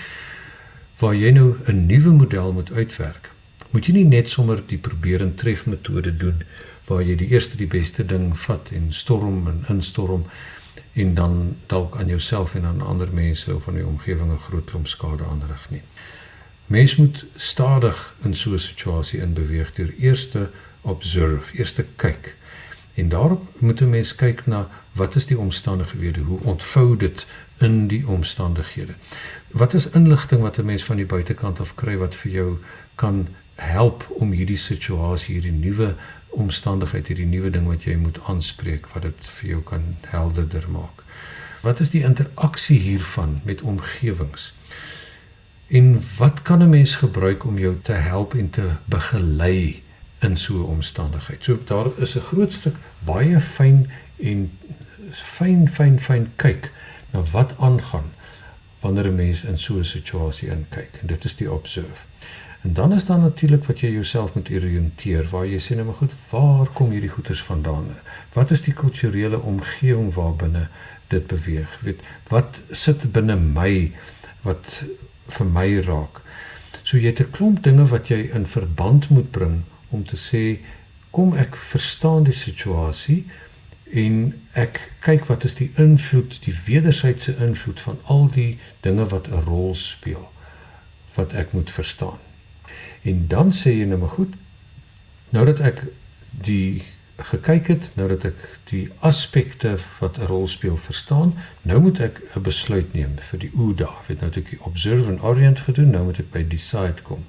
waar 0.99 1.15
jy 1.15 1.31
nou 1.31 1.55
'n 1.65 1.85
nuwe 1.85 2.11
model 2.11 2.53
moet 2.53 2.71
uitwerk. 2.71 3.29
Moet 3.69 3.85
jy 3.85 3.93
nie 3.93 4.05
net 4.05 4.29
sommer 4.29 4.63
die 4.67 4.77
probeer 4.77 5.21
en 5.21 5.35
tref 5.35 5.65
metode 5.65 6.15
doen 6.15 6.43
waar 6.85 7.01
jy 7.03 7.15
die 7.15 7.29
eerste 7.29 7.57
die 7.57 7.67
beste 7.67 8.05
ding 8.05 8.37
vat 8.37 8.71
en 8.71 8.93
storm 8.93 9.47
en 9.47 9.63
instorm 9.67 10.25
en 10.93 11.13
dan 11.15 11.55
dalk 11.67 11.95
aan 11.95 12.07
jouself 12.07 12.55
en 12.55 12.65
aan 12.65 12.81
ander 12.81 13.07
mense 13.13 13.55
of 13.55 13.67
aan 13.67 13.73
die 13.73 13.85
omgewing 13.85 14.31
'n 14.31 14.37
groot 14.37 14.65
klomp 14.65 14.87
skade 14.87 15.23
aanrig 15.23 15.69
nie. 15.69 15.81
Mens 16.65 16.95
moet 16.95 17.25
stadig 17.35 18.15
in 18.23 18.35
so 18.35 18.53
'n 18.53 18.59
situasie 18.59 19.19
inbeweeg. 19.19 19.73
Deur 19.73 19.93
eerste 19.99 20.49
observe, 20.81 21.57
eers 21.57 21.73
te 21.73 21.85
kyk. 21.95 22.35
En 22.93 23.09
daarop 23.09 23.61
moet 23.61 23.81
'n 23.81 23.89
mens 23.89 24.15
kyk 24.15 24.45
na 24.45 24.67
wat 24.91 25.15
is 25.15 25.25
die 25.25 25.39
omstandighede, 25.39 26.19
hoe 26.19 26.39
ontvou 26.39 26.97
dit 26.97 27.25
in 27.57 27.87
die 27.87 28.07
omstandighede. 28.07 28.93
Wat 29.47 29.73
is 29.73 29.89
inligting 29.89 30.41
wat 30.41 30.57
'n 30.57 30.65
mens 30.65 30.83
van 30.83 30.95
die 30.95 31.05
buitekant 31.05 31.59
af 31.59 31.75
kry 31.75 31.97
wat 31.97 32.15
vir 32.15 32.31
jou 32.31 32.57
kan 32.95 33.27
help 33.55 34.05
om 34.09 34.31
hierdie 34.31 34.57
situasie, 34.57 35.33
hierdie 35.33 35.51
nuwe 35.51 35.95
omstandigheid, 36.29 37.07
hierdie 37.07 37.25
nuwe 37.25 37.49
ding 37.49 37.67
wat 37.67 37.83
jy 37.83 37.95
moet 37.95 38.19
aanspreek, 38.27 38.87
wat 38.93 39.01
dit 39.01 39.29
vir 39.39 39.49
jou 39.49 39.61
kan 39.61 39.95
helderder 40.01 40.69
maak. 40.69 41.03
Wat 41.61 41.79
is 41.79 41.89
die 41.89 42.03
interaksie 42.03 42.79
hiervan 42.79 43.41
met 43.43 43.61
omgewings? 43.61 44.53
En 45.67 46.03
wat 46.17 46.41
kan 46.41 46.61
'n 46.63 46.69
mens 46.69 46.95
gebruik 46.95 47.45
om 47.45 47.59
jou 47.59 47.77
te 47.81 47.91
help 47.91 48.33
en 48.33 48.49
te 48.49 48.69
begelei 48.85 49.83
in 50.19 50.37
so 50.37 50.53
'n 50.53 50.63
omstandigheid. 50.63 51.43
So 51.43 51.59
daar 51.65 51.87
is 51.97 52.15
'n 52.15 52.19
groot 52.19 52.53
stuk 52.53 52.75
baie 52.99 53.39
fyn 53.39 53.89
en 54.17 54.51
fyn 55.11 55.69
fyn 55.69 55.99
fyn 55.99 56.31
kyk 56.35 56.71
na 57.11 57.21
wat 57.31 57.53
aangaan 57.59 58.11
wanneer 58.79 59.07
'n 59.07 59.15
mens 59.15 59.43
in 59.43 59.59
so 59.59 59.77
'n 59.77 59.85
situasie 59.85 60.49
inkyk. 60.49 60.89
En 61.01 61.07
dit 61.07 61.23
is 61.23 61.35
die 61.35 61.51
observe. 61.51 62.03
En 62.61 62.73
dan 62.73 62.93
is 62.93 63.05
daar 63.05 63.19
natuurlik 63.19 63.63
wat 63.63 63.79
jy 63.79 63.91
jouself 63.91 64.33
moet 64.33 64.49
oriënteer 64.49 65.29
waar 65.29 65.45
jy 65.47 65.59
sê 65.59 65.75
nou 65.75 65.85
maar 65.85 65.95
goed, 65.95 66.11
waar 66.29 66.67
kom 66.67 66.91
hierdie 66.91 67.09
goeders 67.09 67.43
vandaan? 67.43 67.95
Wat 68.33 68.51
is 68.51 68.61
die 68.61 68.73
kulturele 68.73 69.39
omgewing 69.39 70.13
waarbinne 70.13 70.67
dit 71.07 71.27
beweeg? 71.27 71.79
Weet, 71.81 71.99
wat 72.27 72.61
sit 72.71 73.11
binne 73.11 73.35
my 73.35 73.91
wat 74.41 74.83
vir 75.27 75.45
my 75.45 75.79
raak? 75.79 76.21
So 76.83 76.97
jy 76.97 77.05
het 77.05 77.19
'n 77.19 77.31
klomp 77.31 77.63
dinge 77.63 77.85
wat 77.85 78.07
jy 78.07 78.29
in 78.33 78.47
verband 78.47 79.09
moet 79.09 79.31
bring 79.31 79.63
om 79.89 80.05
te 80.05 80.17
sê 80.17 80.59
kom 81.09 81.35
ek 81.37 81.55
verstaan 81.55 82.23
die 82.23 82.37
situasie 82.37 83.23
en 83.89 84.33
ek 84.53 84.81
kyk 85.01 85.25
wat 85.25 85.43
is 85.43 85.57
die 85.57 85.71
invloed 85.81 86.37
die 86.45 86.53
wederwysige 86.65 87.35
invloed 87.45 87.81
van 87.81 87.97
al 88.03 88.27
die 88.33 88.59
dinge 88.85 89.07
wat 89.13 89.27
'n 89.27 89.43
rol 89.47 89.75
speel 89.75 90.29
wat 91.15 91.33
ek 91.33 91.51
moet 91.51 91.71
verstaan. 91.71 92.19
En 93.01 93.27
dan 93.27 93.51
sê 93.53 93.69
jy 93.69 93.85
nou 93.85 93.99
maar 93.99 94.15
goed 94.19 94.33
nou 95.29 95.45
dat 95.45 95.59
ek 95.59 95.83
die 96.31 96.83
gekyk 97.19 97.67
het 97.67 97.89
nou 97.93 98.07
dat 98.07 98.23
ek 98.23 98.35
die 98.69 98.89
aspekte 98.99 99.77
wat 99.99 100.17
'n 100.17 100.25
rol 100.25 100.47
speel 100.47 100.77
verstaan, 100.77 101.33
nou 101.61 101.81
moet 101.81 101.99
ek 101.99 102.21
'n 102.35 102.41
besluit 102.41 102.93
neem 102.93 103.15
vir 103.19 103.39
die 103.39 103.51
OODA. 103.55 103.89
Ek 104.01 104.07
het 104.07 104.21
nou 104.21 104.31
net 104.35 104.49
die 104.49 104.61
observe 104.61 105.09
and 105.09 105.21
orient 105.21 105.59
gedoen, 105.59 105.89
nou 105.89 106.03
moet 106.03 106.19
ek 106.19 106.31
by 106.31 106.47
decide 106.47 107.01
kom. 107.01 107.25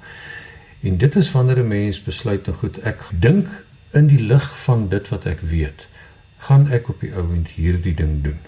En 0.81 0.97
dit 0.97 1.17
is 1.17 1.31
wanneer 1.31 1.59
'n 1.59 1.69
mens 1.69 2.03
besluit 2.03 2.47
nou 2.47 2.57
goed, 2.57 2.79
ek 2.79 3.03
dink 3.13 3.49
in 3.91 4.07
die 4.07 4.23
lig 4.23 4.61
van 4.63 4.89
dit 4.89 5.09
wat 5.09 5.27
ek 5.27 5.41
weet, 5.41 5.89
gaan 6.39 6.71
ek 6.71 6.89
op 6.89 7.01
die 7.01 7.15
ouend 7.15 7.49
hierdie 7.49 7.95
ding 7.95 8.23
doen. 8.23 8.39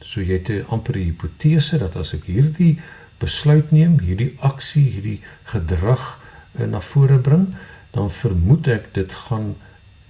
So 0.00 0.20
jy 0.20 0.32
het 0.32 0.48
'n 0.48 0.64
amper 0.68 0.94
hipotese 0.94 1.78
dat 1.78 1.96
as 1.96 2.12
ek 2.12 2.24
hierdie 2.24 2.78
besluit 3.18 3.70
neem, 3.70 3.98
hierdie 3.98 4.34
aksie, 4.38 4.90
hierdie 4.90 5.20
gedrag 5.44 6.18
uh, 6.58 6.66
na 6.66 6.80
vore 6.80 7.18
bring, 7.18 7.54
dan 7.90 8.10
vermoed 8.10 8.68
ek 8.68 8.94
dit 8.94 9.14
gaan 9.14 9.54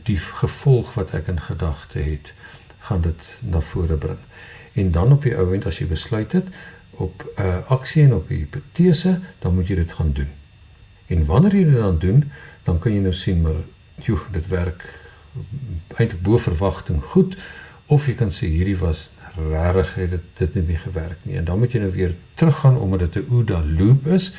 die 0.02 0.18
gevolg 0.18 0.94
wat 0.94 1.14
ek 1.14 1.26
in 1.26 1.40
gedagte 1.40 1.98
het, 1.98 2.32
gaan 2.78 3.00
dit 3.00 3.22
na 3.40 3.60
vore 3.60 3.96
bring. 3.96 4.18
En 4.72 4.90
dan 4.90 5.12
op 5.12 5.22
die 5.22 5.36
ouend 5.36 5.66
as 5.66 5.78
jy 5.78 5.86
besluit 5.86 6.32
het 6.32 6.46
op 6.90 7.24
'n 7.36 7.42
uh, 7.42 7.70
aksie 7.70 8.04
en 8.04 8.14
op 8.14 8.30
'n 8.30 8.34
hipotese, 8.34 9.18
dan 9.38 9.54
moet 9.54 9.68
jy 9.68 9.74
dit 9.74 9.92
gaan 9.92 10.12
doen. 10.12 10.39
En 11.10 11.24
wanneer 11.28 11.56
jy 11.58 11.64
dit 11.68 11.80
dan 11.82 11.98
doen, 11.98 12.24
dan 12.64 12.78
kan 12.78 12.94
jy 12.94 13.02
nou 13.04 13.14
sien 13.16 13.40
maar 13.42 13.62
joh, 14.06 14.20
dit 14.32 14.46
werk 14.48 14.86
eintlik 15.96 16.22
bo 16.22 16.38
verwagting 16.38 17.02
goed 17.12 17.36
of 17.90 18.06
jy 18.06 18.14
kan 18.18 18.30
sê 18.34 18.48
hierdie 18.50 18.78
was 18.78 19.08
regtig 19.36 19.94
het 19.94 20.10
dit 20.10 20.24
dit 20.38 20.54
het 20.54 20.68
nie 20.68 20.78
gewerk 20.78 21.18
nie. 21.22 21.36
En 21.38 21.44
dan 21.44 21.58
moet 21.58 21.72
jy 21.72 21.82
nou 21.82 21.92
weer 21.94 22.14
teruggaan 22.34 22.78
omdat 22.78 23.12
dit 23.12 23.22
'n 23.22 23.30
OODA 23.30 23.62
loop 23.78 24.06
is. 24.06 24.32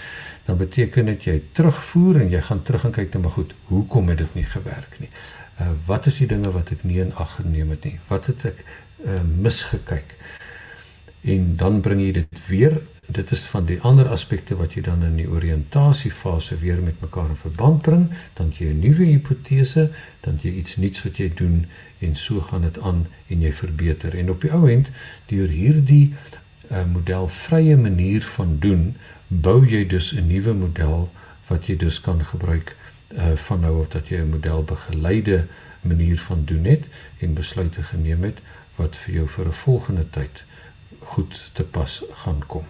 dan 0.45 0.57
beteken 0.57 1.05
dit 1.05 1.23
jy 1.23 1.41
terugvoer 1.51 2.21
en 2.21 2.29
jy 2.29 2.41
gaan 2.41 2.61
terug 2.65 2.83
en 2.83 2.91
kyk 2.91 3.13
nou 3.13 3.23
maar 3.23 3.31
goed, 3.31 3.53
hoekom 3.69 4.09
het 4.09 4.17
dit 4.17 4.33
nie 4.33 4.45
gewerk 4.45 4.97
nie? 4.99 5.09
Uh 5.61 5.67
wat 5.85 6.05
is 6.05 6.17
die 6.17 6.27
dinge 6.27 6.51
wat 6.51 6.71
ek 6.71 6.83
nie 6.83 6.99
in 6.99 7.13
ag 7.15 7.35
geneem 7.35 7.69
het 7.69 7.83
nie? 7.83 7.99
Wat 8.07 8.25
het 8.25 8.45
ek 8.45 8.63
uh 9.05 9.21
misgekyk? 9.21 10.15
En 11.21 11.55
dan 11.55 11.81
bring 11.81 12.01
jy 12.01 12.11
dit 12.11 12.47
weer 12.47 12.81
dit 13.11 13.31
is 13.31 13.41
van 13.51 13.65
die 13.65 13.79
ander 13.81 14.07
aspekte 14.07 14.55
wat 14.55 14.73
jy 14.73 14.81
dan 14.85 15.03
in 15.03 15.15
die 15.19 15.29
oriëntasiefase 15.29 16.57
weer 16.61 16.81
met 16.83 17.01
mekaar 17.01 17.29
in 17.29 17.39
verband 17.39 17.81
bring, 17.81 18.05
dan 18.33 18.53
jy 18.57 18.71
'n 18.71 18.79
nuwe 18.79 19.03
hipotese, 19.03 19.89
dan 20.19 20.39
jy 20.41 20.51
iets 20.51 20.75
nuuts 20.75 21.03
wat 21.03 21.17
jy 21.17 21.31
doen 21.35 21.65
en 21.99 22.15
so 22.15 22.41
gaan 22.41 22.61
dit 22.61 22.79
aan 22.79 23.07
en 23.27 23.41
jy 23.41 23.51
verbeter. 23.51 24.17
En 24.17 24.29
op 24.29 24.41
die 24.41 24.51
ou 24.51 24.69
end 24.71 24.87
deur 25.25 25.47
hierdie 25.47 26.13
uh, 26.71 26.85
modelvrye 26.85 27.77
manier 27.77 28.23
van 28.23 28.57
doen, 28.59 28.95
bou 29.27 29.65
jy 29.65 29.87
dus 29.87 30.11
'n 30.13 30.27
nuwe 30.27 30.53
model 30.53 31.11
wat 31.47 31.65
jy 31.67 31.77
dus 31.77 32.01
kan 32.01 32.25
gebruik 32.25 32.75
uh, 33.07 33.35
van 33.35 33.59
nou 33.59 33.81
af 33.81 33.87
dat 33.87 34.07
jy 34.07 34.17
'n 34.17 34.29
modelbegeleide 34.29 35.45
manier 35.81 36.19
van 36.19 36.45
doen 36.45 36.63
het 36.63 36.85
en 37.19 37.33
besluite 37.33 37.83
geneem 37.83 38.23
het 38.23 38.37
wat 38.75 38.97
vir 38.97 39.13
jou 39.13 39.27
vir 39.27 39.45
'n 39.47 39.53
volgende 39.53 40.09
tyd 40.09 40.43
goed 40.99 41.49
te 41.53 41.63
pas 41.63 42.03
gaan 42.23 42.43
kom. 42.47 42.65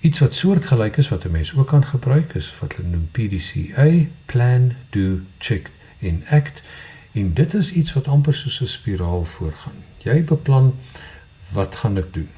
Iets 0.00 0.18
wat 0.18 0.34
soortgelyk 0.34 0.96
is 0.96 1.08
wat 1.08 1.24
'n 1.24 1.30
mens 1.30 1.54
ook 1.54 1.66
kan 1.66 1.84
gebruik 1.84 2.34
is 2.34 2.54
wat 2.60 2.72
hulle 2.72 2.88
noem 2.88 3.08
PDCA, 3.10 4.06
plan, 4.24 4.72
do, 4.90 5.20
check 5.38 5.70
en 5.98 6.24
act. 6.28 6.62
En 7.12 7.34
dit 7.34 7.54
is 7.54 7.72
iets 7.72 7.92
wat 7.92 8.08
amper 8.08 8.34
soos 8.34 8.60
'n 8.60 8.66
spiraal 8.66 9.24
voorgaan. 9.24 9.74
Jy 9.96 10.24
beplan 10.24 10.74
wat 11.48 11.76
gaan 11.76 11.96
ek 11.96 12.14
doen? 12.14 12.28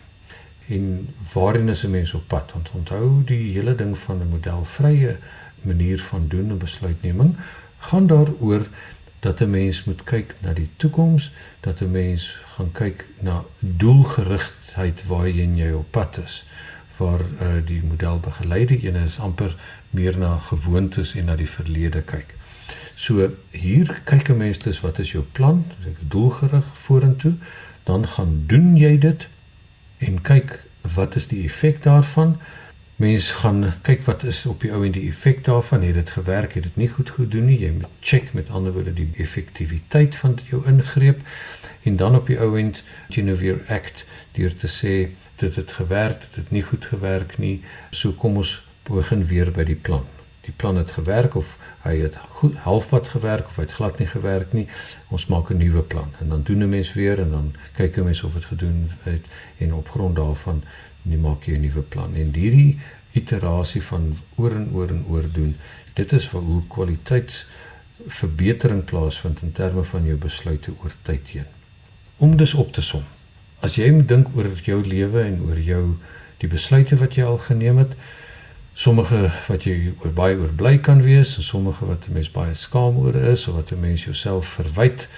En 0.66 1.14
waarin 1.32 1.68
is 1.68 1.82
'n 1.82 1.90
mens 1.90 2.12
op 2.12 2.26
pad? 2.26 2.52
Want 2.52 2.70
onthou 2.70 3.24
die 3.24 3.52
hele 3.52 3.74
ding 3.74 3.98
van 3.98 4.20
'n 4.20 4.28
modelvrye 4.28 5.16
manier 5.60 6.00
van 6.00 6.28
doen 6.28 6.50
en 6.50 6.58
besluitneming 6.58 7.36
gaan 7.78 8.06
daaroor 8.06 8.66
dat 9.18 9.40
'n 9.40 9.50
mens 9.50 9.84
moet 9.84 10.04
kyk 10.04 10.34
na 10.38 10.52
die 10.52 10.68
toekoms, 10.76 11.32
dat 11.60 11.80
'n 11.80 11.90
mens 11.90 12.36
gaan 12.56 12.72
kyk 12.72 13.06
na 13.18 13.44
doelgerigtheid 13.58 15.06
waarheen 15.06 15.56
jy 15.56 15.72
op 15.72 15.90
pad 15.90 16.18
is 16.24 16.44
waar 16.96 17.20
uh, 17.20 17.54
die 17.66 17.82
modelbegeleide 17.82 18.78
ene 18.82 19.04
is 19.04 19.18
amper 19.18 19.56
meer 19.90 20.18
na 20.18 20.36
gewoontes 20.38 21.14
en 21.14 21.24
na 21.24 21.36
die 21.36 21.48
verlede 21.48 22.02
kyk. 22.02 22.34
So 22.96 23.30
hier 23.50 24.00
kyk 24.04 24.28
'n 24.28 24.36
mens 24.36 24.58
dus 24.58 24.80
wat 24.80 24.98
is 24.98 25.12
jou 25.12 25.24
plan, 25.32 25.64
ek 25.86 25.98
doelgerig 26.00 26.66
vorentoe, 26.72 27.34
dan 27.84 28.08
gaan 28.08 28.44
doen 28.46 28.76
jy 28.76 28.98
dit 28.98 29.28
en 29.98 30.20
kyk 30.22 30.60
wat 30.94 31.14
is 31.14 31.26
die 31.26 31.44
effek 31.44 31.82
daarvan. 31.82 32.36
Mens 32.96 33.30
gaan 33.42 33.72
kyk 33.82 34.04
wat 34.06 34.22
is 34.22 34.46
op 34.46 34.60
die 34.60 34.70
ou 34.72 34.84
en 34.86 34.92
die 34.92 35.08
effek 35.08 35.44
daarvan, 35.44 35.82
het 35.82 35.94
dit 35.94 36.10
gewerk, 36.10 36.54
het 36.54 36.62
dit 36.62 36.76
nie 36.76 36.88
goed 36.88 37.10
gedoen 37.10 37.46
nie. 37.46 37.58
Jy 37.58 37.70
moet 37.70 37.90
check 38.00 38.32
met 38.32 38.50
ander 38.50 38.72
woorde 38.72 38.94
die 38.94 39.10
effektiwiteit 39.16 40.16
van 40.16 40.38
jou 40.50 40.62
ingreep 40.66 41.20
en 41.82 41.96
dan 41.96 42.14
op 42.14 42.26
die 42.26 42.38
ou 42.38 42.58
end 42.58 42.82
jy 43.08 43.24
weer 43.36 43.58
act 43.68 44.04
deur 44.32 44.56
te 44.56 44.68
sê 44.68 45.10
dit 45.42 45.56
het 45.56 45.72
gewerk, 45.72 46.20
dit 46.20 46.34
het 46.34 46.50
nie 46.50 46.62
goed 46.62 46.84
gewerk 46.84 47.38
nie. 47.38 47.60
So 47.90 48.12
kom 48.18 48.36
ons 48.42 48.62
begin 48.86 49.26
weer 49.26 49.50
by 49.54 49.64
die 49.66 49.78
plan. 49.88 50.04
Die 50.46 50.54
plan 50.58 50.76
het 50.78 50.90
gewerk 50.94 51.34
of 51.38 51.56
hy 51.82 51.96
het 52.02 52.16
goed 52.38 52.54
halfpad 52.66 53.08
gewerk 53.14 53.46
of 53.50 53.56
hy 53.58 53.64
het 53.66 53.76
glad 53.78 53.98
nie 53.98 54.10
gewerk 54.10 54.50
nie. 54.54 54.66
Ons 55.14 55.26
maak 55.30 55.46
'n 55.50 55.58
nuwe 55.58 55.82
plan 55.82 56.10
en 56.20 56.28
dan 56.28 56.42
doen 56.42 56.62
'n 56.62 56.68
mens 56.68 56.92
weer 56.92 57.18
en 57.18 57.30
dan 57.30 57.54
kyk 57.76 57.96
'n 57.96 58.04
mens 58.04 58.22
of 58.22 58.32
dit 58.32 58.44
gedoen 58.44 58.90
het 59.02 59.24
en 59.58 59.74
op 59.74 59.88
grond 59.88 60.16
daarvan 60.16 60.62
nie 61.02 61.18
maak 61.18 61.44
jy 61.44 61.54
'n 61.54 61.60
nuwe 61.60 61.82
plan. 61.82 62.14
En 62.14 62.34
hierdie 62.34 62.78
iterasie 63.12 63.82
van 63.82 64.18
oor 64.34 64.50
en 64.50 64.68
oor 64.72 64.88
en 64.88 65.04
oor 65.08 65.24
doen, 65.32 65.56
dit 65.92 66.12
is 66.12 66.28
vir 66.28 66.40
hoe 66.40 66.62
kwaliteitsverbetering 66.68 68.84
plaasvind 68.84 69.42
in 69.42 69.52
terme 69.52 69.84
van 69.84 70.04
jou 70.04 70.16
besluite 70.16 70.72
oor 70.82 70.92
tyd 71.02 71.28
heen. 71.28 71.46
Om 72.16 72.36
dus 72.36 72.54
op 72.54 72.72
te 72.72 72.80
som 72.80 73.04
as 73.62 73.78
jy 73.78 73.92
moet 73.94 74.08
dink 74.10 74.32
oor 74.36 74.48
jou 74.66 74.80
lewe 74.82 75.22
en 75.22 75.38
oor 75.46 75.58
jou 75.58 75.84
die 76.42 76.50
besluite 76.50 76.98
wat 76.98 77.14
jy 77.14 77.24
al 77.24 77.38
geneem 77.38 77.78
het, 77.78 77.94
sommige 78.74 79.28
wat 79.46 79.66
jy 79.68 79.92
oor 80.02 80.14
baie 80.16 80.38
oor 80.40 80.50
bly 80.58 80.78
kan 80.82 81.04
wees 81.06 81.36
en 81.38 81.46
sommige 81.46 81.86
wat 81.86 82.08
'n 82.08 82.16
mens 82.18 82.30
baie 82.30 82.54
skaam 82.54 82.96
oor 82.96 83.14
is 83.14 83.46
of 83.48 83.54
wat 83.54 83.72
'n 83.72 83.80
mens 83.80 84.04
jouself 84.04 84.46
verwyd, 84.58 85.08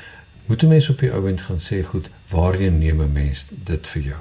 moet 0.46 0.62
'n 0.62 0.68
mens 0.68 0.88
op 0.88 0.98
die 0.98 1.12
ouend 1.12 1.40
gaan 1.40 1.60
sê, 1.60 1.82
goed, 1.84 2.10
waarheen 2.28 2.78
neem 2.78 3.00
'n 3.00 3.12
mens 3.12 3.44
dit 3.48 3.86
vir 3.86 4.02
jou? 4.02 4.20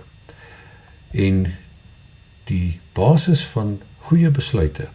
En 1.11 1.55
die 2.43 2.79
basis 2.93 3.45
van 3.45 3.81
goeie 3.99 4.29
besluite 4.29 4.87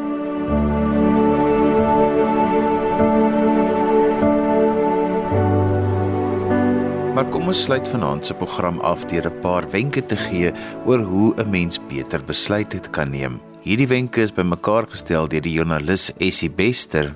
Maar 7.15 7.29
kom 7.31 7.47
ons 7.47 7.61
sluit 7.63 7.87
vanaand 7.87 8.25
se 8.25 8.33
program 8.35 8.79
af 8.79 9.05
deur 9.11 9.25
'n 9.31 9.39
paar 9.39 9.69
wenke 9.71 10.05
te 10.05 10.15
gee 10.15 10.51
oor 10.85 10.99
hoe 10.99 11.33
'n 11.37 11.49
mens 11.49 11.79
beter 11.87 12.25
besluite 12.25 12.79
kan 12.91 13.09
neem. 13.09 13.39
Hierdie 13.61 13.87
wenke 13.87 14.21
is 14.21 14.33
bymekaar 14.33 14.85
gestel 14.89 15.27
deur 15.27 15.41
die 15.41 15.53
joernalis 15.53 16.11
Essie 16.17 16.51
Bester 16.51 17.15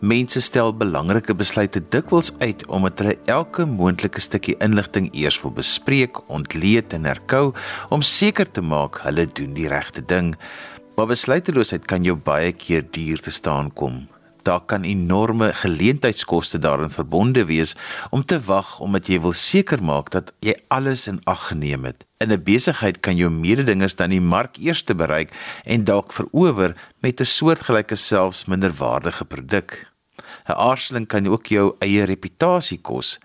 Mense 0.00 0.40
stel 0.40 0.74
belangrike 0.76 1.34
besluite 1.34 1.82
dikwels 1.94 2.32
uit 2.40 2.66
omdat 2.66 3.02
hulle 3.02 3.16
elke 3.32 3.66
moontlike 3.66 4.20
stukkie 4.20 4.56
inligting 4.64 5.10
eers 5.12 5.40
wil 5.42 5.54
bespreek, 5.56 6.20
ontleed 6.28 6.92
en 6.92 7.08
herkou 7.08 7.52
om 7.90 8.02
seker 8.02 8.50
te 8.50 8.62
maak 8.62 9.02
hulle 9.06 9.26
doen 9.26 9.54
die 9.58 9.68
regte 9.72 10.04
ding. 10.06 10.34
Maar 10.96 11.12
besluiteloosheid 11.14 11.86
kan 11.88 12.04
jou 12.04 12.16
baie 12.16 12.52
keer 12.52 12.84
duur 12.90 13.20
te 13.24 13.32
staan 13.32 13.72
kom. 13.72 14.04
Daar 14.42 14.60
kan 14.60 14.82
enorme 14.82 15.52
geleentheidskoste 15.52 16.58
daarin 16.58 16.90
verbonde 16.90 17.44
wees 17.44 17.74
om 18.10 18.24
te 18.24 18.40
wag 18.40 18.78
omdat 18.80 19.06
jy 19.06 19.20
wil 19.20 19.32
seker 19.32 19.82
maak 19.82 20.10
dat 20.10 20.32
jy 20.42 20.56
alles 20.68 21.06
in 21.06 21.20
ag 21.24 21.46
geneem 21.52 21.84
het. 21.84 22.04
In 22.18 22.32
'n 22.32 22.42
besigheid 22.42 23.00
kan 23.00 23.16
jou 23.16 23.30
mededingers 23.30 23.94
dan 23.94 24.10
die 24.10 24.20
mark 24.20 24.56
eers 24.56 24.82
te 24.82 24.94
bereik 24.94 25.30
en 25.64 25.84
dalk 25.84 26.12
verower 26.12 26.74
met 27.00 27.20
'n 27.20 27.24
soortgelyke 27.24 27.94
selfs 27.94 28.44
minderwaardige 28.44 29.24
produk. 29.24 29.86
'n 30.48 30.52
Aarzeling 30.52 31.06
kan 31.06 31.28
ook 31.28 31.46
jou 31.46 31.74
eie 31.78 32.04
reputasie 32.04 32.80
kos 32.80 33.18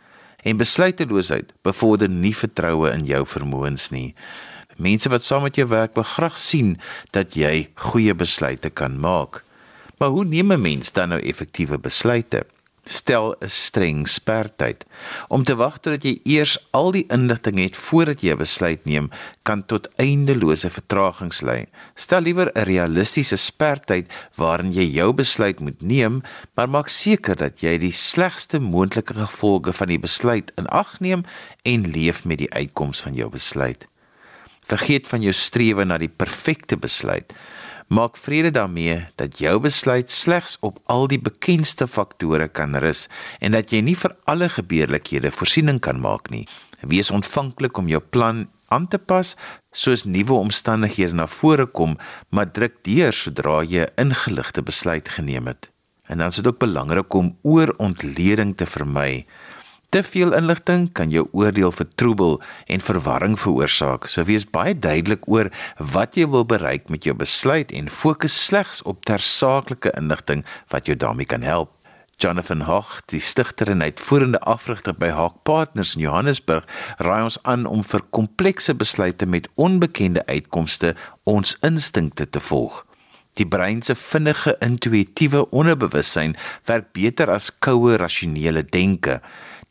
en 0.43 0.57
besluiteloosheid 0.57 1.53
bevorder 1.61 2.09
nie 2.09 2.35
vertroue 2.35 2.91
in 2.91 3.05
jou 3.05 3.25
vermoëns 3.27 3.89
nie. 3.89 4.15
Mense 4.77 5.09
wat 5.09 5.23
saam 5.23 5.41
met 5.41 5.55
jou 5.55 5.67
werk 5.67 5.95
wil 5.97 6.03
graag 6.03 6.37
sien 6.37 6.77
dat 7.11 7.33
jy 7.33 7.69
goeie 7.75 8.13
besluite 8.13 8.69
kan 8.69 8.99
maak. 8.99 9.46
Maar 9.97 10.09
hoe 10.09 10.25
neem 10.25 10.51
'n 10.51 10.61
mens 10.61 10.91
dan 10.91 11.09
nou 11.09 11.21
effektiewe 11.21 11.79
besluite? 11.79 12.45
Stel 12.83 13.35
'n 13.39 13.49
streng 13.49 14.07
spertyd. 14.07 14.85
Om 15.27 15.43
te 15.43 15.55
wag 15.55 15.77
totdat 15.79 16.03
jy 16.03 16.19
eers 16.23 16.67
al 16.71 16.91
die 16.91 17.05
inligting 17.07 17.59
het 17.59 17.77
voordat 17.77 18.21
jy 18.21 18.31
'n 18.31 18.37
besluit 18.37 18.85
neem, 18.85 19.09
kan 19.41 19.65
tot 19.65 19.89
eindelose 19.95 20.69
vertragings 20.69 21.41
lei. 21.41 21.65
Stel 21.95 22.21
liewer 22.21 22.51
'n 22.53 22.63
realistiese 22.63 23.35
spertyd 23.35 24.11
waarin 24.35 24.71
jy 24.71 24.83
jou 24.83 25.13
besluit 25.13 25.59
moet 25.59 25.81
neem, 25.81 26.21
maar 26.55 26.69
maak 26.69 26.87
seker 26.87 27.35
dat 27.35 27.59
jy 27.59 27.77
die 27.77 27.91
slegste 27.91 28.59
moontlike 28.59 29.13
gevolge 29.13 29.73
van 29.73 29.87
die 29.87 29.99
besluit 29.99 30.51
in 30.55 30.67
ag 30.67 30.99
neem 30.99 31.23
en 31.61 31.91
leef 31.91 32.25
met 32.25 32.37
die 32.37 32.53
uitkoms 32.53 33.01
van 33.01 33.13
jou 33.13 33.29
besluit. 33.29 33.87
Vergeet 34.67 35.07
van 35.07 35.21
jou 35.21 35.33
strewe 35.33 35.85
na 35.85 35.97
die 35.97 36.11
perfekte 36.17 36.77
besluit. 36.77 37.33
Maak 37.87 38.17
vrede 38.17 38.51
daarmee 38.51 39.05
dat 39.15 39.37
jou 39.39 39.59
besluit 39.63 40.11
slegs 40.11 40.57
op 40.59 40.79
al 40.91 41.07
die 41.07 41.19
bekendste 41.23 41.87
faktore 41.87 42.49
kan 42.51 42.75
rus 42.75 43.05
en 43.39 43.55
dat 43.55 43.71
jy 43.71 43.79
nie 43.79 43.95
vir 43.95 44.11
alle 44.27 44.49
gebeurlikhede 44.51 45.31
voorsiening 45.31 45.79
kan 45.79 46.01
maak 46.03 46.27
nie. 46.29 46.43
Wees 46.83 47.13
ontvanklik 47.15 47.79
om 47.79 47.87
jou 47.87 48.01
plan 48.03 48.49
aan 48.67 48.89
te 48.91 48.99
pas 48.99 49.37
soos 49.71 50.03
nuwe 50.03 50.35
omstandighede 50.35 51.15
na 51.15 51.29
vore 51.31 51.65
kom, 51.65 51.95
maar 52.29 52.51
druk 52.51 52.75
deur 52.83 53.15
sodra 53.15 53.63
jy 53.63 53.87
'n 53.87 53.93
ingeligte 54.03 54.61
besluit 54.61 55.09
geneem 55.09 55.47
het. 55.47 55.71
En 56.07 56.17
dan 56.17 56.27
is 56.27 56.35
dit 56.35 56.47
ook 56.47 56.59
belangrik 56.59 57.13
om 57.13 57.37
oorontleding 57.41 58.57
te 58.57 58.65
vermy. 58.65 59.25
Te 59.89 60.01
veel 60.03 60.33
inligting 60.35 60.89
kan 60.91 61.07
jou 61.09 61.29
oordeel 61.31 61.71
vertroebel 61.71 62.41
en 62.65 62.81
verwarring 62.83 63.37
veroorsaak. 63.39 64.09
So 64.11 64.25
wees 64.27 64.43
baie 64.43 64.73
duidelik 64.75 65.23
oor 65.31 65.47
wat 65.79 66.19
jy 66.19 66.25
wil 66.27 66.43
bereik 66.43 66.89
met 66.91 67.07
jou 67.07 67.15
besluit 67.15 67.71
en 67.71 67.87
fokus 67.87 68.35
slegs 68.45 68.81
op 68.83 69.05
tersaaklike 69.07 69.93
inligting 69.95 70.43
wat 70.75 70.91
jou 70.91 70.97
daarmee 70.99 71.25
kan 71.25 71.41
help. 71.41 71.71
Jonathan 72.19 72.65
Hoch, 72.67 72.99
die 73.05 73.21
stigter 73.23 73.69
en 73.71 73.81
uitvoerende 73.81 74.39
afrigter 74.43 74.95
by 74.97 75.13
Hawk 75.13 75.39
Partners 75.47 75.95
in 75.95 76.03
Johannesburg, 76.03 76.67
raai 76.99 77.23
ons 77.29 77.39
aan 77.47 77.63
om 77.69 77.85
vir 77.87 78.03
komplekse 78.11 78.75
besluite 78.75 79.25
met 79.25 79.47
onbekende 79.55 80.25
uitkomste 80.27 80.95
ons 81.23 81.55
instinkte 81.63 82.27
te 82.27 82.43
volg. 82.43 82.83
Die 83.37 83.47
brein 83.47 83.83
se 83.85 83.95
vinnige 83.95 84.57
intuïtiewe 84.65 85.45
onderbewussyn 85.53 86.33
werk 86.67 86.89
beter 86.97 87.29
as 87.29 87.53
koue 87.61 87.95
rasionele 88.01 88.65
denke. 88.65 89.21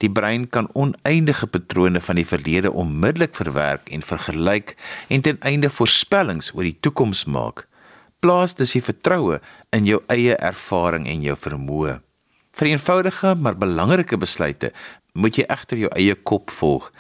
Die 0.05 0.11
brein 0.13 0.49
kan 0.53 0.69
oneindige 0.77 1.47
patrone 1.47 2.01
van 2.01 2.19
die 2.21 2.27
verlede 2.27 2.73
onmiddellik 2.73 3.37
verwerk 3.37 3.89
en 3.89 4.03
vergelyk 4.05 4.75
en 5.09 5.21
ten 5.25 5.41
einde 5.41 5.71
voorspellings 5.73 6.53
oor 6.55 6.69
die 6.69 6.77
toekoms 6.81 7.25
maak. 7.25 7.65
Plaas 8.21 8.55
dus 8.59 8.75
die 8.77 8.85
vertroue 8.85 9.41
in 9.77 9.89
jou 9.89 10.03
eie 10.13 10.37
ervaring 10.37 11.09
en 11.09 11.25
jou 11.25 11.37
vermoë. 11.37 12.01
Vir 12.57 12.73
eenvoudige 12.73 13.35
maar 13.41 13.57
belangrike 13.61 14.17
besluite 14.21 14.73
moet 15.17 15.37
jy 15.41 15.47
egter 15.53 15.81
jou 15.81 15.91
eie 15.97 16.15
kop 16.29 16.53
volg. 16.53 16.91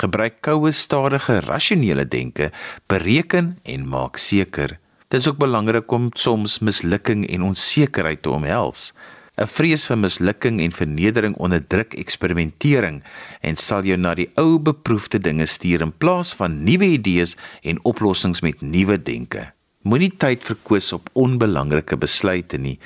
Gebruik 0.00 0.40
koue, 0.44 0.72
stadige, 0.72 1.38
rasionele 1.46 2.04
denke, 2.04 2.50
bereken 2.90 3.54
en 3.62 3.88
maak 3.88 4.18
seker. 4.20 4.78
Dit 5.08 5.20
is 5.20 5.28
ook 5.28 5.38
belangrik 5.38 5.92
om 5.92 6.08
soms 6.18 6.58
mislukking 6.58 7.28
en 7.30 7.44
onsekerheid 7.52 8.22
te 8.22 8.32
omhels. 8.34 8.92
'n 9.34 9.50
vrees 9.50 9.82
vir 9.90 9.98
mislukking 9.98 10.60
en 10.62 10.72
vernedering 10.72 11.34
onderdruk 11.42 11.96
eksperimentering 11.98 13.00
en 13.42 13.56
sal 13.56 13.82
jou 13.82 13.96
na 13.98 14.14
die 14.14 14.28
ou 14.38 14.60
beproefde 14.62 15.18
dinge 15.18 15.46
stuur 15.46 15.82
in 15.82 15.92
plaas 15.92 16.30
van 16.38 16.62
nuwe 16.64 16.86
idees 16.94 17.34
en 17.62 17.80
oplossings 17.82 18.42
met 18.46 18.62
nuwe 18.62 18.98
denke. 19.02 19.50
Moenie 19.82 20.12
tyd 20.16 20.44
verkwis 20.46 20.92
op 20.96 21.10
onbelangrike 21.12 21.96
besluite 22.00 22.56
nie. 22.56 22.78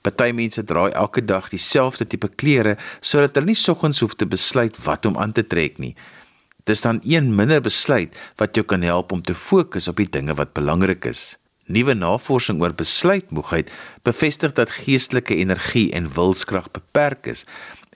Party 0.00 0.30
mense 0.32 0.62
dra 0.64 0.86
elke 0.88 1.24
dag 1.24 1.50
dieselfde 1.50 2.06
tipe 2.06 2.30
klere 2.40 2.76
sodat 3.00 3.34
hulle 3.34 3.50
nie 3.50 3.58
soggens 3.58 4.00
hoef 4.00 4.14
te 4.14 4.30
besluit 4.30 4.78
wat 4.86 5.10
om 5.10 5.18
aan 5.18 5.34
te 5.34 5.42
trek 5.42 5.82
nie. 5.82 5.96
Dis 6.66 6.86
dan 6.86 7.02
een 7.02 7.34
minder 7.34 7.60
besluit 7.60 8.14
wat 8.38 8.54
jou 8.54 8.64
kan 8.64 8.86
help 8.86 9.12
om 9.12 9.22
te 9.22 9.34
fokus 9.34 9.90
op 9.90 9.98
die 9.98 10.08
dinge 10.08 10.38
wat 10.38 10.54
belangrik 10.54 11.10
is. 11.10 11.34
Nuwe 11.66 11.96
navorsing 11.98 12.60
oor 12.62 12.74
besluitmoegheid 12.78 13.72
bevestig 14.06 14.52
dat 14.54 14.70
geestelike 14.70 15.34
energie 15.34 15.88
en 15.98 16.06
wilskrag 16.14 16.68
beperk 16.70 17.26
is 17.32 17.42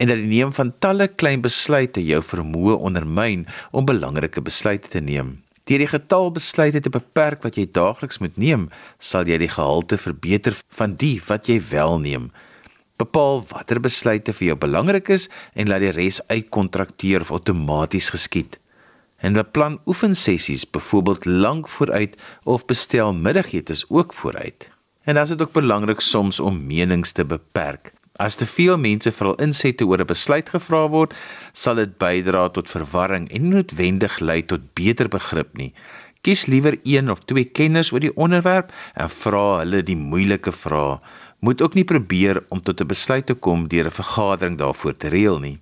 en 0.02 0.10
dat 0.10 0.18
die 0.18 0.26
neem 0.26 0.50
van 0.56 0.72
talle 0.82 1.06
klein 1.22 1.44
besluite 1.44 2.02
jou 2.02 2.18
vermoë 2.24 2.78
ondermyn 2.88 3.44
om 3.70 3.86
belangrike 3.86 4.42
besluite 4.42 4.90
te 4.90 5.02
neem. 5.04 5.36
Deur 5.68 5.84
die 5.84 5.90
getal 5.92 6.32
besluite 6.34 6.80
te 6.82 6.90
beperk 6.90 7.44
wat 7.46 7.58
jy 7.60 7.68
daagliks 7.70 8.18
moet 8.18 8.38
neem, 8.40 8.70
sal 8.98 9.28
jy 9.28 9.38
die 9.38 9.52
gehalte 9.52 10.00
verbeter 10.00 10.56
van 10.78 10.96
die 10.98 11.18
wat 11.28 11.46
jy 11.52 11.60
wel 11.70 12.00
neem. 12.02 12.30
Bepaal 12.98 13.44
watter 13.52 13.78
besluite 13.80 14.34
vir 14.34 14.50
jou 14.50 14.58
belangrik 14.64 15.12
is 15.14 15.28
en 15.54 15.70
laat 15.70 15.84
die 15.84 15.94
res 15.94 16.18
uitkontrakteer 16.32 17.22
of 17.22 17.30
outomaties 17.36 18.10
geskied 18.16 18.59
en 19.20 19.36
beplan 19.36 19.78
oefensessies 19.86 20.70
byvoorbeeld 20.70 21.24
lank 21.24 21.68
vooruit 21.68 22.16
of 22.44 22.64
bestel 22.64 23.14
middagetes 23.14 23.84
ook 23.88 24.14
vooruit. 24.14 24.70
En 25.02 25.14
dan 25.14 25.22
is 25.22 25.28
dit 25.28 25.42
ook 25.42 25.52
belangrik 25.52 26.00
soms 26.00 26.40
om 26.40 26.66
menings 26.66 27.12
te 27.12 27.24
beperk. 27.24 27.92
As 28.16 28.34
te 28.36 28.46
veel 28.46 28.78
mense 28.78 29.12
veral 29.12 29.34
insette 29.40 29.86
oor 29.86 30.00
'n 30.00 30.06
besluit 30.06 30.48
gevra 30.48 30.88
word, 30.88 31.14
sal 31.52 31.74
dit 31.74 31.98
bydra 31.98 32.48
tot 32.48 32.70
verwarring 32.70 33.30
en 33.32 33.48
noodwendig 33.48 34.18
lei 34.18 34.44
tot 34.44 34.60
beter 34.74 35.08
begrip 35.08 35.56
nie. 35.56 35.72
Kies 36.20 36.46
liewer 36.46 36.78
een 36.82 37.10
of 37.10 37.18
twee 37.24 37.44
kenners 37.44 37.92
oor 37.92 38.00
die 38.00 38.16
onderwerp 38.16 38.72
en 38.94 39.10
vra 39.10 39.58
hulle 39.58 39.82
die 39.82 39.96
moeilike 39.96 40.52
vrae. 40.52 41.00
Moet 41.38 41.62
ook 41.62 41.74
nie 41.74 41.84
probeer 41.84 42.44
om 42.48 42.60
tot 42.60 42.80
'n 42.80 42.86
besluit 42.86 43.26
te 43.26 43.34
kom 43.34 43.68
deur 43.68 43.86
'n 43.86 43.90
vergadering 43.90 44.58
daarvoor 44.58 44.96
te 44.96 45.08
reël 45.08 45.38
nie 45.38 45.60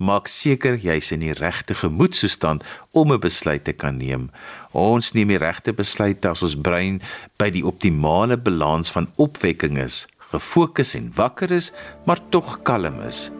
maak 0.00 0.28
seker 0.32 0.78
jy's 0.80 1.12
in 1.12 1.20
die 1.20 1.34
regte 1.36 1.76
gemoedstoestand 1.76 2.64
om 2.92 3.12
'n 3.12 3.20
besluit 3.20 3.64
te 3.64 3.72
kan 3.72 3.96
neem. 3.96 4.30
Ons 4.72 5.12
neem 5.12 5.28
die 5.28 5.38
regte 5.38 5.72
besluite 5.72 6.28
as 6.28 6.42
ons 6.42 6.56
brein 6.56 7.00
by 7.36 7.50
die 7.50 7.64
optimale 7.64 8.36
balans 8.36 8.90
van 8.90 9.08
opwekking 9.16 9.78
is, 9.78 10.06
gefokus 10.32 10.94
en 10.94 11.12
wakker 11.14 11.50
is, 11.50 11.72
maar 12.06 12.20
tog 12.30 12.62
kalm 12.62 13.00
is. 13.00 13.30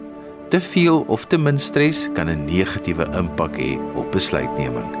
Te 0.49 0.59
veel 0.59 1.01
of 1.07 1.25
te 1.25 1.37
min 1.37 1.59
stres 1.59 2.09
kan 2.13 2.29
'n 2.29 2.45
negatiewe 2.45 3.05
impak 3.17 3.57
hê 3.57 3.79
op 3.95 4.11
besluitneming. 4.11 5.00